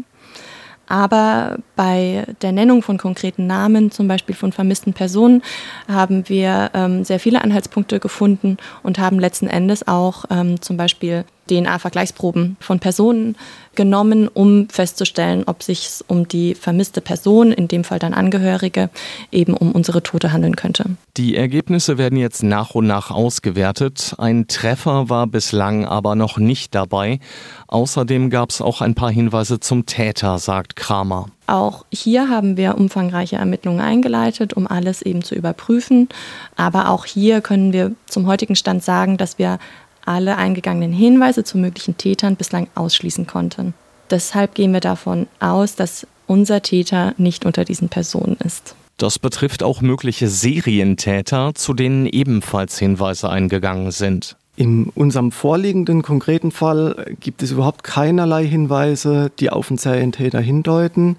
Aber 0.88 1.60
bei 1.78 2.26
der 2.42 2.52
Nennung 2.52 2.82
von 2.82 2.98
konkreten 2.98 3.48
Namen, 3.48 3.92
zum 3.92 4.10
Beispiel 4.10 4.36
von 4.36 4.52
vermissten 4.52 4.94
Personen, 4.94 5.42
haben 5.88 6.28
wir 6.28 6.72
ähm, 6.74 7.06
sehr 7.06 7.20
viele 7.20 7.42
Anhaltspunkte 7.42 8.02
gefunden 8.02 8.58
und 8.84 9.00
haben 9.00 9.18
letzten 9.18 9.48
Endes 9.48 9.88
auch 9.88 10.26
ähm, 10.30 10.62
zum 10.62 10.76
Beispiel 10.76 11.24
DNA-Vergleichsproben 11.50 12.58
von 12.60 12.80
Personen 12.80 13.36
genommen, 13.76 14.28
um 14.28 14.68
festzustellen, 14.70 15.44
ob 15.46 15.64
sich 15.64 15.90
um 16.08 16.28
die 16.28 16.56
vermisste 16.56 17.02
Person, 17.02 17.52
in 17.52 17.68
dem 17.68 17.84
Fall 17.84 18.00
dann 18.00 18.14
Angehörige, 18.14 18.90
eben 19.32 19.54
um 19.54 19.72
unsere 19.72 20.04
Tote 20.04 20.34
handeln 20.34 20.56
könnte. 20.56 20.86
Die 21.18 21.36
Ergebnisse 21.36 21.98
werden 21.98 22.18
jetzt 22.18 22.44
nach 22.44 22.76
und 22.76 22.88
nach 22.88 23.12
ausgewertet. 23.12 24.16
Ein 24.18 24.48
Treffer 24.48 25.10
war 25.10 25.28
bislang 25.28 25.86
aber 25.86 26.16
noch 26.16 26.38
nicht 26.38 26.76
dabei. 26.76 27.20
Außerdem 27.68 28.30
gab 28.30 28.50
es 28.50 28.62
auch 28.62 28.82
ein 28.82 28.96
paar 28.96 29.12
Hinweise 29.12 29.60
zum 29.60 29.86
Täter, 29.86 30.38
sagt 30.38 30.76
Kramer. 30.76 31.28
Auch 31.48 31.86
hier 31.92 32.30
haben 32.30 32.56
wir 32.56 32.78
umfangreiche 32.78 33.36
Ermittlungen 33.36 33.82
eingeleitet, 33.82 34.54
um 34.54 34.68
alles 34.68 35.02
eben 35.02 35.22
zu 35.24 35.36
überprüfen. 35.36 36.08
Aber 36.56 36.90
auch 36.90 37.06
hier 37.06 37.42
können 37.42 37.74
wir 37.74 37.94
zum 38.08 38.28
heutigen 38.28 38.56
Stand 38.56 38.84
sagen, 38.84 39.18
dass 39.18 39.38
wir 39.38 39.60
alle 40.06 40.38
eingegangenen 40.38 40.94
Hinweise 40.94 41.44
zu 41.44 41.58
möglichen 41.58 41.98
Tätern 41.98 42.36
bislang 42.36 42.68
ausschließen 42.76 43.28
konnten. 43.28 43.74
Deshalb 44.10 44.56
gehen 44.56 44.74
wir 44.74 44.82
davon 44.82 45.28
aus, 45.40 45.76
dass 45.76 46.06
unser 46.28 46.62
Täter 46.62 47.14
nicht 47.18 47.46
unter 47.46 47.66
diesen 47.66 47.90
Personen 47.90 48.38
ist. 48.44 48.76
Das 48.98 49.20
betrifft 49.20 49.64
auch 49.64 49.82
mögliche 49.82 50.28
Serientäter, 50.28 51.54
zu 51.56 51.74
denen 51.74 52.06
ebenfalls 52.06 52.78
Hinweise 52.78 53.30
eingegangen 53.30 53.92
sind. 53.92 54.36
In 54.56 54.90
unserem 54.94 55.32
vorliegenden 55.32 56.04
konkreten 56.04 56.52
Fall 56.52 57.16
gibt 57.20 57.42
es 57.42 57.52
überhaupt 57.52 57.84
keinerlei 57.84 58.46
Hinweise, 58.46 59.32
die 59.40 59.50
auf 59.50 59.70
den 59.70 59.78
Serientäter 59.78 60.40
hindeuten. 60.40 61.18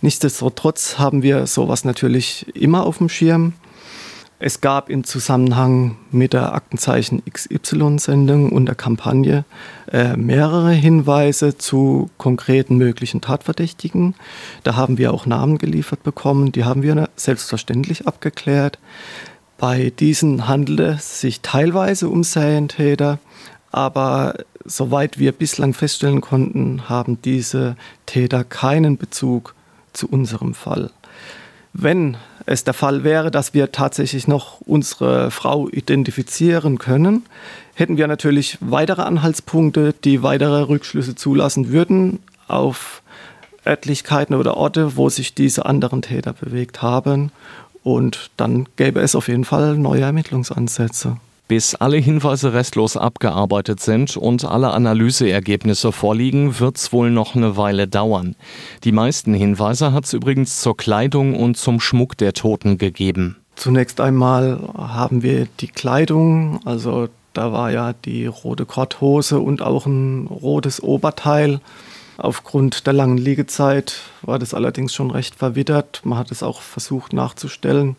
Nichtsdestotrotz 0.00 0.98
haben 0.98 1.22
wir 1.22 1.46
sowas 1.46 1.84
natürlich 1.84 2.46
immer 2.56 2.84
auf 2.84 2.98
dem 2.98 3.08
Schirm. 3.08 3.52
Es 4.42 4.62
gab 4.62 4.88
im 4.88 5.04
Zusammenhang 5.04 5.98
mit 6.10 6.32
der 6.32 6.54
Aktenzeichen 6.54 7.22
XY-Sendung 7.30 8.50
und 8.50 8.64
der 8.64 8.74
Kampagne 8.74 9.44
äh, 9.92 10.16
mehrere 10.16 10.70
Hinweise 10.70 11.58
zu 11.58 12.08
konkreten 12.16 12.78
möglichen 12.78 13.20
Tatverdächtigen. 13.20 14.14
Da 14.62 14.76
haben 14.76 14.96
wir 14.96 15.12
auch 15.12 15.26
Namen 15.26 15.58
geliefert 15.58 16.02
bekommen, 16.04 16.52
die 16.52 16.64
haben 16.64 16.82
wir 16.82 17.10
selbstverständlich 17.16 18.06
abgeklärt. 18.06 18.78
Bei 19.58 19.92
diesen 19.98 20.48
handelt 20.48 20.80
es 20.80 21.20
sich 21.20 21.42
teilweise 21.42 22.08
um 22.08 22.24
Serientäter, 22.24 23.18
aber 23.70 24.36
soweit 24.64 25.18
wir 25.18 25.32
bislang 25.32 25.74
feststellen 25.74 26.22
konnten, 26.22 26.88
haben 26.88 27.20
diese 27.20 27.76
Täter 28.06 28.44
keinen 28.44 28.96
Bezug 28.96 29.54
zu 29.92 30.08
unserem 30.08 30.54
Fall. 30.54 30.90
Wenn 31.72 32.16
es 32.46 32.64
der 32.64 32.74
Fall 32.74 33.04
wäre, 33.04 33.30
dass 33.30 33.54
wir 33.54 33.70
tatsächlich 33.72 34.26
noch 34.26 34.60
unsere 34.62 35.30
Frau 35.30 35.68
identifizieren 35.68 36.78
können, 36.78 37.24
hätten 37.74 37.96
wir 37.96 38.08
natürlich 38.08 38.58
weitere 38.60 39.02
Anhaltspunkte, 39.02 39.94
die 40.04 40.22
weitere 40.22 40.62
Rückschlüsse 40.62 41.14
zulassen 41.14 41.70
würden 41.70 42.18
auf 42.48 43.02
Örtlichkeiten 43.66 44.34
oder 44.34 44.56
Orte, 44.56 44.96
wo 44.96 45.08
sich 45.08 45.34
diese 45.34 45.66
anderen 45.66 46.02
Täter 46.02 46.32
bewegt 46.32 46.82
haben. 46.82 47.30
Und 47.82 48.30
dann 48.36 48.66
gäbe 48.76 49.00
es 49.00 49.14
auf 49.14 49.28
jeden 49.28 49.44
Fall 49.44 49.76
neue 49.76 50.02
Ermittlungsansätze. 50.02 51.16
Bis 51.50 51.74
alle 51.74 51.96
Hinweise 51.96 52.52
restlos 52.52 52.96
abgearbeitet 52.96 53.80
sind 53.80 54.16
und 54.16 54.44
alle 54.44 54.70
Analyseergebnisse 54.70 55.90
vorliegen, 55.90 56.60
wird 56.60 56.76
es 56.76 56.92
wohl 56.92 57.10
noch 57.10 57.34
eine 57.34 57.56
Weile 57.56 57.88
dauern. 57.88 58.36
Die 58.84 58.92
meisten 58.92 59.34
Hinweise 59.34 59.92
hat 59.92 60.04
es 60.04 60.12
übrigens 60.12 60.60
zur 60.60 60.76
Kleidung 60.76 61.34
und 61.34 61.56
zum 61.56 61.80
Schmuck 61.80 62.16
der 62.16 62.34
Toten 62.34 62.78
gegeben. 62.78 63.36
Zunächst 63.56 64.00
einmal 64.00 64.60
haben 64.78 65.24
wir 65.24 65.48
die 65.58 65.66
Kleidung, 65.66 66.60
also 66.66 67.08
da 67.32 67.52
war 67.52 67.72
ja 67.72 67.94
die 67.94 68.26
rote 68.26 68.64
Korthose 68.64 69.40
und 69.40 69.60
auch 69.60 69.86
ein 69.86 70.28
rotes 70.28 70.80
Oberteil. 70.80 71.60
Aufgrund 72.16 72.86
der 72.86 72.92
langen 72.92 73.18
Liegezeit 73.18 74.02
war 74.22 74.38
das 74.38 74.54
allerdings 74.54 74.94
schon 74.94 75.10
recht 75.10 75.34
verwittert. 75.34 76.02
Man 76.04 76.16
hat 76.16 76.30
es 76.30 76.44
auch 76.44 76.60
versucht 76.60 77.12
nachzustellen. 77.12 77.96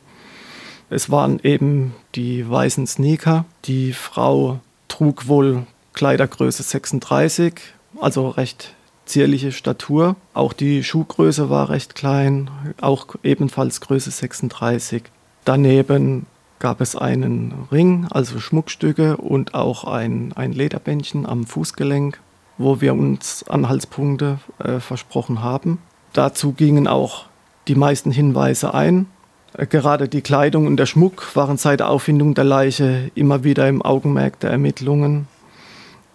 Es 0.91 1.09
waren 1.09 1.39
eben 1.41 1.95
die 2.15 2.47
weißen 2.47 2.85
Sneaker. 2.85 3.45
Die 3.63 3.93
Frau 3.93 4.59
trug 4.89 5.29
wohl 5.29 5.65
Kleidergröße 5.93 6.63
36, 6.63 7.53
also 8.01 8.27
recht 8.27 8.73
zierliche 9.05 9.53
Statur. 9.53 10.17
Auch 10.33 10.51
die 10.51 10.83
Schuhgröße 10.83 11.49
war 11.49 11.69
recht 11.69 11.95
klein, 11.95 12.51
auch 12.81 13.07
ebenfalls 13.23 13.79
Größe 13.79 14.11
36. 14.11 15.03
Daneben 15.45 16.25
gab 16.59 16.81
es 16.81 16.97
einen 16.97 17.53
Ring, 17.71 18.07
also 18.09 18.41
Schmuckstücke 18.41 19.15
und 19.15 19.53
auch 19.53 19.85
ein, 19.85 20.33
ein 20.33 20.51
Lederbändchen 20.51 21.25
am 21.25 21.45
Fußgelenk, 21.45 22.19
wo 22.57 22.81
wir 22.81 22.93
uns 22.93 23.45
Anhaltspunkte 23.47 24.39
äh, 24.59 24.81
versprochen 24.81 25.41
haben. 25.41 25.77
Dazu 26.11 26.51
gingen 26.51 26.85
auch 26.85 27.27
die 27.69 27.75
meisten 27.75 28.11
Hinweise 28.11 28.73
ein. 28.73 29.07
Gerade 29.57 30.07
die 30.07 30.21
Kleidung 30.21 30.65
und 30.65 30.77
der 30.77 30.85
Schmuck 30.85 31.35
waren 31.35 31.57
seit 31.57 31.81
der 31.81 31.89
Auffindung 31.89 32.33
der 32.33 32.45
Leiche 32.45 33.11
immer 33.15 33.43
wieder 33.43 33.67
im 33.67 33.81
Augenmerk 33.81 34.39
der 34.39 34.49
Ermittlungen. 34.49 35.27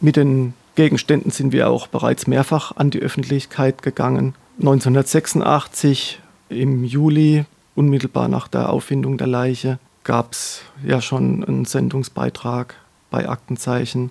Mit 0.00 0.16
den 0.16 0.54
Gegenständen 0.74 1.30
sind 1.30 1.52
wir 1.52 1.68
auch 1.68 1.86
bereits 1.86 2.26
mehrfach 2.26 2.72
an 2.76 2.90
die 2.90 3.00
Öffentlichkeit 3.00 3.82
gegangen. 3.82 4.34
1986 4.58 6.20
im 6.48 6.84
Juli, 6.84 7.44
unmittelbar 7.74 8.28
nach 8.28 8.48
der 8.48 8.70
Auffindung 8.70 9.18
der 9.18 9.26
Leiche, 9.26 9.78
gab 10.04 10.32
es 10.32 10.62
ja 10.84 11.00
schon 11.02 11.44
einen 11.44 11.64
Sendungsbeitrag 11.66 12.74
bei 13.10 13.28
Aktenzeichen. 13.28 14.10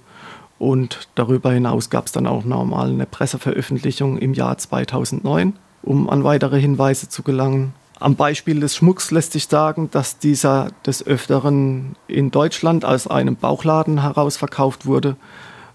Und 0.59 1.07
darüber 1.15 1.51
hinaus 1.51 1.89
gab 1.89 2.05
es 2.05 2.11
dann 2.11 2.27
auch 2.27 2.45
nochmal 2.45 2.89
eine 2.89 3.05
Presseveröffentlichung 3.05 4.17
im 4.17 4.33
Jahr 4.33 4.57
2009, 4.57 5.53
um 5.83 6.09
an 6.09 6.23
weitere 6.23 6.59
Hinweise 6.59 7.09
zu 7.09 7.23
gelangen. 7.23 7.73
Am 7.99 8.15
Beispiel 8.15 8.59
des 8.59 8.75
Schmucks 8.75 9.11
lässt 9.11 9.31
sich 9.31 9.47
sagen, 9.47 9.89
dass 9.91 10.19
dieser 10.19 10.69
des 10.85 11.05
Öfteren 11.05 11.95
in 12.07 12.29
Deutschland 12.29 12.83
aus 12.83 13.07
einem 13.07 13.37
Bauchladen 13.37 14.01
heraus 14.01 14.35
verkauft 14.35 14.85
wurde 14.85 15.15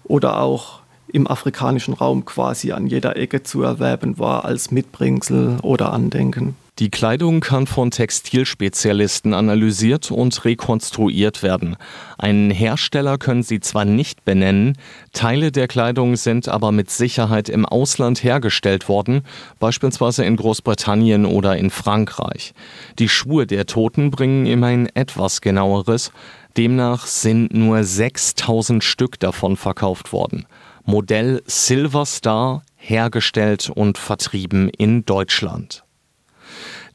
oder 0.03 0.39
auch 0.39 0.81
im 1.07 1.27
afrikanischen 1.27 1.93
Raum 1.95 2.23
quasi 2.25 2.71
an 2.73 2.85
jeder 2.87 3.17
Ecke 3.17 3.43
zu 3.43 3.63
erwerben 3.63 4.19
war 4.19 4.45
als 4.45 4.71
Mitbringsel 4.71 5.57
oder 5.63 5.91
Andenken. 5.93 6.55
Die 6.79 6.89
Kleidung 6.89 7.41
kann 7.41 7.67
von 7.67 7.91
Textilspezialisten 7.91 9.33
analysiert 9.33 10.09
und 10.09 10.45
rekonstruiert 10.45 11.43
werden. 11.43 11.75
Einen 12.17 12.49
Hersteller 12.49 13.17
können 13.17 13.43
sie 13.43 13.59
zwar 13.59 13.85
nicht 13.85 14.23
benennen, 14.25 14.77
Teile 15.11 15.51
der 15.51 15.67
Kleidung 15.67 16.15
sind 16.15 16.47
aber 16.47 16.71
mit 16.71 16.89
Sicherheit 16.89 17.49
im 17.49 17.65
Ausland 17.65 18.23
hergestellt 18.23 18.87
worden, 18.87 19.23
beispielsweise 19.59 20.23
in 20.23 20.37
Großbritannien 20.37 21.25
oder 21.25 21.57
in 21.57 21.69
Frankreich. 21.69 22.53
Die 22.97 23.09
Schuhe 23.09 23.45
der 23.45 23.65
Toten 23.65 24.09
bringen 24.09 24.45
immerhin 24.45 24.89
etwas 24.95 25.41
genaueres. 25.41 26.11
Demnach 26.57 27.05
sind 27.05 27.53
nur 27.53 27.83
6000 27.83 28.83
Stück 28.83 29.19
davon 29.19 29.57
verkauft 29.57 30.13
worden. 30.13 30.47
Modell 30.85 31.43
Silver 31.45 32.05
Star, 32.05 32.63
hergestellt 32.75 33.69
und 33.69 33.97
vertrieben 33.97 34.69
in 34.69 35.05
Deutschland. 35.05 35.83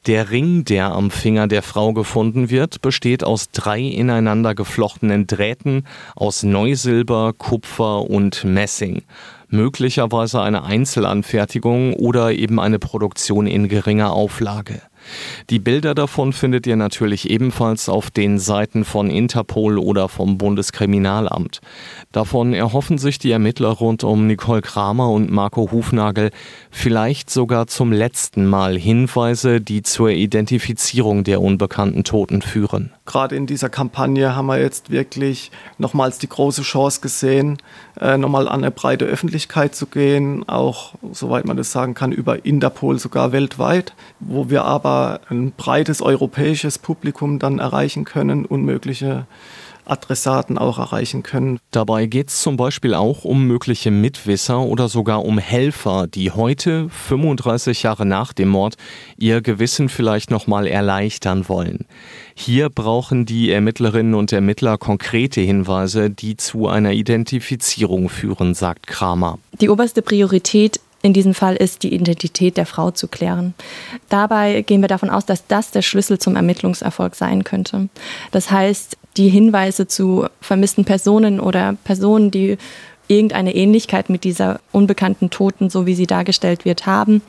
Der 0.07 0.31
Ring, 0.31 0.65
der 0.65 0.93
am 0.93 1.11
Finger 1.11 1.49
der 1.49 1.63
Frau 1.63 1.93
gefunden 1.93 2.49
wird, 2.49 2.81
besteht 2.81 3.25
aus 3.25 3.51
drei 3.51 3.81
ineinander 3.81 4.55
geflochtenen 4.55 5.27
Drähten 5.27 5.85
aus 6.15 6.45
Neusilber, 6.45 7.33
Kupfer 7.37 8.09
und 8.09 8.45
Messing. 8.45 9.03
Möglicherweise 9.49 10.41
eine 10.43 10.63
Einzelanfertigung 10.63 11.95
oder 11.95 12.31
eben 12.33 12.61
eine 12.61 12.79
Produktion 12.79 13.49
in 13.49 13.67
geringer 13.67 14.13
Auflage. 14.13 14.81
Die 15.51 15.59
Bilder 15.59 15.95
davon 15.95 16.33
findet 16.33 16.67
ihr 16.67 16.77
natürlich 16.77 17.31
ebenfalls 17.31 17.89
auf 17.89 18.11
den 18.11 18.39
Seiten 18.39 18.85
von 18.85 19.11
Interpol 19.11 19.79
oder 19.79 20.09
vom 20.09 20.39
Bundeskriminalamt. 20.39 21.61
Davon 22.13 22.53
erhoffen 22.53 22.99
sich 22.99 23.19
die 23.19 23.31
Ermittler 23.31 23.69
rund 23.69 24.05
um 24.05 24.27
Nicole 24.27 24.63
Kramer 24.63 25.11
und 25.11 25.31
Marco 25.31 25.71
Hufnagel 25.71 26.31
vielleicht 26.71 27.31
sogar 27.31 27.67
zum 27.67 27.93
letzten 27.93 28.47
Mal 28.47 28.79
Hinweise, 28.79 29.61
die 29.61 29.83
zur 29.83 30.11
Identifizierung 30.11 31.25
der 31.25 31.41
unbekannten 31.41 32.05
Toten 32.05 32.43
führen. 32.43 32.93
Gerade 33.07 33.37
in 33.37 33.47
dieser 33.47 33.69
Kampagne 33.69 34.35
haben 34.35 34.47
wir 34.47 34.59
jetzt 34.59 34.91
wirklich 34.91 35.51
nochmals 35.79 36.19
die 36.19 36.29
große 36.29 36.63
Chance 36.63 37.01
gesehen, 37.01 37.59
äh, 38.01 38.19
nochmal 38.19 38.49
an 38.49 38.63
eine 38.63 38.71
breite 38.71 39.05
Öffentlichkeit 39.05 39.75
zu 39.75 39.87
gehen, 39.87 40.47
auch, 40.49 40.95
soweit 41.13 41.45
man 41.45 41.57
das 41.57 41.73
sagen 41.73 41.95
kann, 41.95 42.13
über 42.13 42.45
Interpol 42.45 42.99
sogar 42.99 43.33
weltweit, 43.33 43.95
wo 44.21 44.51
wir 44.51 44.65
aber 44.65 45.21
ein 45.29 45.53
breites 45.53 46.03
europäisches 46.03 46.79
Publikum 46.79 47.39
dann 47.39 47.61
erreichen 47.61 48.05
können 48.05 48.45
und 48.45 48.65
mögliche 48.65 49.27
Adressaten 49.87 50.59
auch 50.59 50.79
erreichen 50.79 51.23
können. 51.23 51.59
Dabei 51.71 52.07
geht 52.07 52.29
es 52.29 52.43
zum 52.43 52.57
Beispiel 52.57 52.95
auch 52.95 53.25
um 53.25 53.47
mögliche 53.47 53.91
Mitwisser 53.91 54.61
oder 54.61 54.89
sogar 54.89 55.25
um 55.25 55.39
Helfer, 55.39 56.07
die 56.07 56.31
heute, 56.31 56.89
35 56.91 57.83
Jahre 57.83 58.07
nach 58.07 58.33
dem 58.33 58.49
Mord, 58.49 58.77
ihr 59.17 59.41
Gewissen 59.41 59.89
vielleicht 59.89 60.31
nochmal 60.31 60.67
erleichtern 60.67 61.49
wollen. 61.49 61.87
Hier 62.35 62.69
brauchen 62.69 63.27
die 63.27 63.51
Ermittlerinnen 63.51 64.15
und 64.15 64.33
Ermittler 64.33 64.79
konkrete 64.79 65.41
Hinweise, 65.41 66.11
die 66.11 66.37
zu 66.37 66.69
einer 66.69 66.93
Identifizierung 66.93 68.09
führen, 68.09 68.55
sagt 68.55 68.87
Kramer. 68.87 69.39
Die 69.61 69.69
oberste 69.69 70.03
Priorität 70.03 70.81
in 71.03 71.13
diesem 71.13 71.35
Fall 71.35 71.57
ist, 71.57 71.83
die 71.83 71.95
Identität 71.95 72.57
der 72.57 72.67
Frau 72.67 72.91
zu 72.91 73.07
klären. 73.07 73.55
Dabei 74.09 74.63
gehen 74.63 74.81
wir 74.81 74.89
davon 74.89 75.09
aus, 75.09 75.25
dass 75.25 75.47
das 75.47 75.71
der 75.71 75.83
Schlüssel 75.83 76.19
zum 76.19 76.37
Ermittlungserfolg 76.37 77.15
sein 77.15 77.45
könnte. 77.45 77.89
Das 78.33 78.51
heißt, 78.51 78.97
die 79.17 79.29
Hinweise 79.29 79.87
zu 79.87 80.27
vermissten 80.41 80.85
Personen 80.85 81.41
oder 81.41 81.77
Personen, 81.85 82.31
die 82.31 82.59
irgendeine 83.09 83.55
Ähnlichkeit 83.55 84.11
mit 84.11 84.25
dieser 84.25 84.61
unbekannten 84.73 85.31
Toten, 85.31 85.71
so 85.71 85.87
wie 85.87 85.95
sie 85.95 86.07
dargestellt 86.07 86.65
wird, 86.65 86.87
haben, 86.87 87.23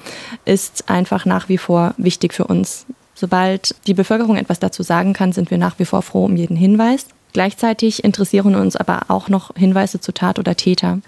ist 0.45 0.89
einfach 0.89 1.25
nach 1.25 1.49
wie 1.49 1.57
vor 1.57 1.93
wichtig 1.97 2.33
für 2.33 2.45
uns. 2.45 2.85
Sobald 3.13 3.75
die 3.87 3.93
Bevölkerung 3.93 4.37
etwas 4.37 4.59
dazu 4.59 4.83
sagen 4.83 5.13
kann, 5.13 5.31
sind 5.31 5.51
wir 5.51 5.57
nach 5.57 5.79
wie 5.79 5.85
vor 5.85 6.01
froh 6.01 6.25
um 6.25 6.35
jeden 6.35 6.57
Hinweis. 6.57 7.07
Gleichzeitig 7.33 8.03
interessieren 8.03 8.55
uns 8.55 8.75
aber 8.75 9.01
auch 9.09 9.29
noch 9.29 9.53
Hinweise 9.55 9.99
zu 9.99 10.11
Tat 10.11 10.39
oder 10.39 10.55
Täter. 10.55 10.99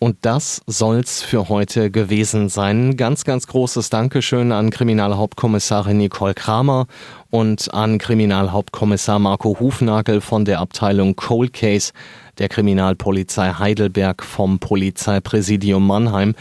Und 0.00 0.18
das 0.22 0.62
soll's 0.66 1.22
für 1.22 1.48
heute 1.48 1.90
gewesen 1.90 2.48
sein. 2.48 2.96
Ganz, 2.96 3.24
ganz 3.24 3.48
großes 3.48 3.90
Dankeschön 3.90 4.52
an 4.52 4.70
Kriminalhauptkommissarin 4.70 5.96
Nicole 5.96 6.34
Kramer 6.34 6.86
und 7.30 7.74
an 7.74 7.98
Kriminalhauptkommissar 7.98 9.18
Marco 9.18 9.58
Hufnagel 9.58 10.20
von 10.20 10.44
der 10.44 10.60
Abteilung 10.60 11.16
Cold 11.16 11.52
Case 11.52 11.92
der 12.38 12.48
Kriminalpolizei 12.48 13.52
Heidelberg 13.52 14.22
vom 14.22 14.58
Polizeipräsidium 14.58 15.86
Mannheim. 15.86 16.34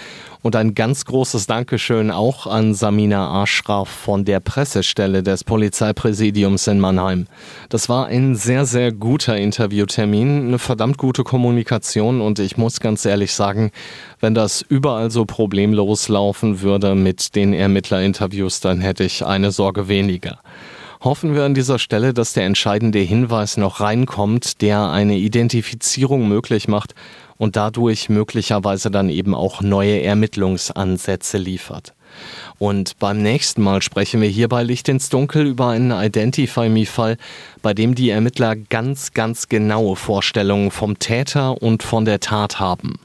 Und 0.44 0.56
ein 0.56 0.76
ganz 0.76 1.04
großes 1.04 1.48
Dankeschön 1.48 2.10
auch 2.10 2.48
an 2.48 2.74
Samina 2.74 3.42
Aschraf 3.42 3.90
von 3.90 4.24
der 4.24 4.40
Pressestelle 4.40 5.22
des 5.22 5.44
Polizeipräsidiums 5.44 6.68
in 6.68 6.80
Mannheim. 6.80 7.28
Das 7.70 7.90
war 7.90 8.06
ein 8.06 8.36
sehr, 8.36 8.66
sehr 8.66 8.94
guter 8.94 9.36
Interviewtermin, 9.36 10.48
eine 10.48 10.60
verdammt 10.60 10.98
gute 10.98 11.24
Kommunikation 11.24 12.22
und 12.22 12.40
ich 12.40 12.56
muss 12.56 12.80
ganz 12.80 13.04
ehrlich 13.06 13.34
sagen, 13.34 13.72
wenn 14.22 14.36
das 14.36 14.62
überall 14.62 15.12
so 15.12 15.26
problemlos 15.26 16.08
laufen 16.08 16.62
würde 16.62 16.96
mit 16.96 17.36
den 17.36 17.54
Ermittlerinterviews, 17.54 18.62
dann 18.62 18.80
hätte 18.80 19.04
ich 19.04 19.26
eine 19.26 19.52
Sorge 19.52 19.90
weniger 19.90 20.40
hoffen 21.02 21.34
wir 21.34 21.44
an 21.44 21.54
dieser 21.54 21.80
Stelle, 21.80 22.14
dass 22.14 22.34
der 22.34 22.46
entscheidende 22.46 23.00
Hinweis 23.00 23.58
noch 23.58 23.80
reinkommt, 23.80 24.62
der 24.62 24.90
eine 24.90 25.18
Identifizierung 25.18 26.28
möglich 26.28 26.68
macht 26.68 26.96
und 27.38 27.56
dadurch 27.56 28.10
möglicherweise 28.10 28.92
dann 28.92 29.10
eben 29.10 29.36
auch 29.36 29.62
neue 29.62 30.02
Ermittlungsansätze 30.02 31.38
liefert. 31.38 31.94
Und 32.58 32.98
beim 32.98 33.22
nächsten 33.22 33.62
Mal 33.62 33.82
sprechen 33.82 34.22
wir 34.22 34.30
hier 34.30 34.48
bei 34.48 34.64
Licht 34.64 34.90
ins 34.90 35.10
Dunkel 35.10 35.46
über 35.46 35.70
einen 35.70 35.92
Identify 35.92 36.70
Me-Fall, 36.70 37.18
bei 37.62 37.74
dem 37.74 37.94
die 37.94 38.10
Ermittler 38.10 38.56
ganz, 38.56 39.14
ganz 39.14 39.50
genaue 39.50 39.96
Vorstellungen 39.96 40.72
vom 40.72 40.98
Täter 40.98 41.62
und 41.62 41.84
von 41.84 42.06
der 42.06 42.20
Tat 42.20 42.60
haben. 42.60 43.00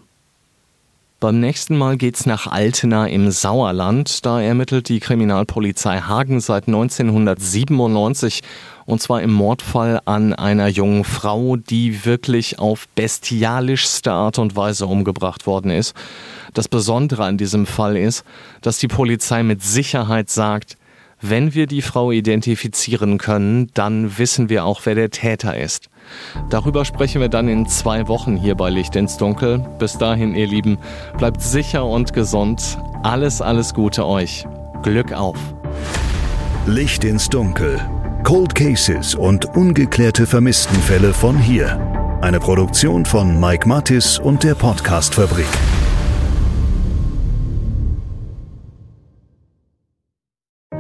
Beim 1.22 1.38
nächsten 1.38 1.78
Mal 1.78 1.98
geht's 1.98 2.26
nach 2.26 2.48
Altena 2.48 3.06
im 3.06 3.30
Sauerland. 3.30 4.26
Da 4.26 4.40
ermittelt 4.40 4.88
die 4.88 4.98
Kriminalpolizei 4.98 6.00
Hagen 6.00 6.40
seit 6.40 6.66
1997 6.66 8.40
und 8.86 9.00
zwar 9.00 9.22
im 9.22 9.32
Mordfall 9.32 10.00
an 10.04 10.32
einer 10.32 10.66
jungen 10.66 11.04
Frau, 11.04 11.54
die 11.54 12.04
wirklich 12.04 12.58
auf 12.58 12.88
bestialischste 12.96 14.10
Art 14.10 14.40
und 14.40 14.56
Weise 14.56 14.88
umgebracht 14.88 15.46
worden 15.46 15.70
ist. 15.70 15.94
Das 16.54 16.66
Besondere 16.66 17.22
an 17.22 17.38
diesem 17.38 17.66
Fall 17.66 17.96
ist, 17.96 18.24
dass 18.60 18.78
die 18.78 18.88
Polizei 18.88 19.44
mit 19.44 19.62
Sicherheit 19.62 20.28
sagt, 20.28 20.76
wenn 21.22 21.54
wir 21.54 21.66
die 21.66 21.82
Frau 21.82 22.10
identifizieren 22.10 23.16
können, 23.16 23.70
dann 23.74 24.18
wissen 24.18 24.48
wir 24.48 24.64
auch, 24.64 24.80
wer 24.84 24.96
der 24.96 25.10
Täter 25.10 25.56
ist. 25.56 25.88
Darüber 26.50 26.84
sprechen 26.84 27.20
wir 27.20 27.28
dann 27.28 27.48
in 27.48 27.66
zwei 27.66 28.08
Wochen 28.08 28.36
hier 28.36 28.56
bei 28.56 28.70
Licht 28.70 28.96
ins 28.96 29.16
Dunkel. 29.16 29.64
Bis 29.78 29.96
dahin, 29.96 30.34
ihr 30.34 30.48
Lieben, 30.48 30.78
bleibt 31.18 31.40
sicher 31.40 31.86
und 31.86 32.12
gesund. 32.12 32.76
Alles, 33.04 33.40
alles 33.40 33.72
Gute 33.72 34.06
euch. 34.06 34.44
Glück 34.82 35.12
auf. 35.12 35.38
Licht 36.66 37.04
ins 37.04 37.28
Dunkel. 37.28 37.80
Cold 38.24 38.54
Cases 38.54 39.14
und 39.14 39.44
ungeklärte 39.56 40.26
Vermisstenfälle 40.26 41.12
von 41.14 41.38
hier. 41.38 41.78
Eine 42.20 42.40
Produktion 42.40 43.04
von 43.04 43.40
Mike 43.40 43.68
Mattis 43.68 44.18
und 44.18 44.44
der 44.44 44.54
Podcastfabrik. 44.54 45.46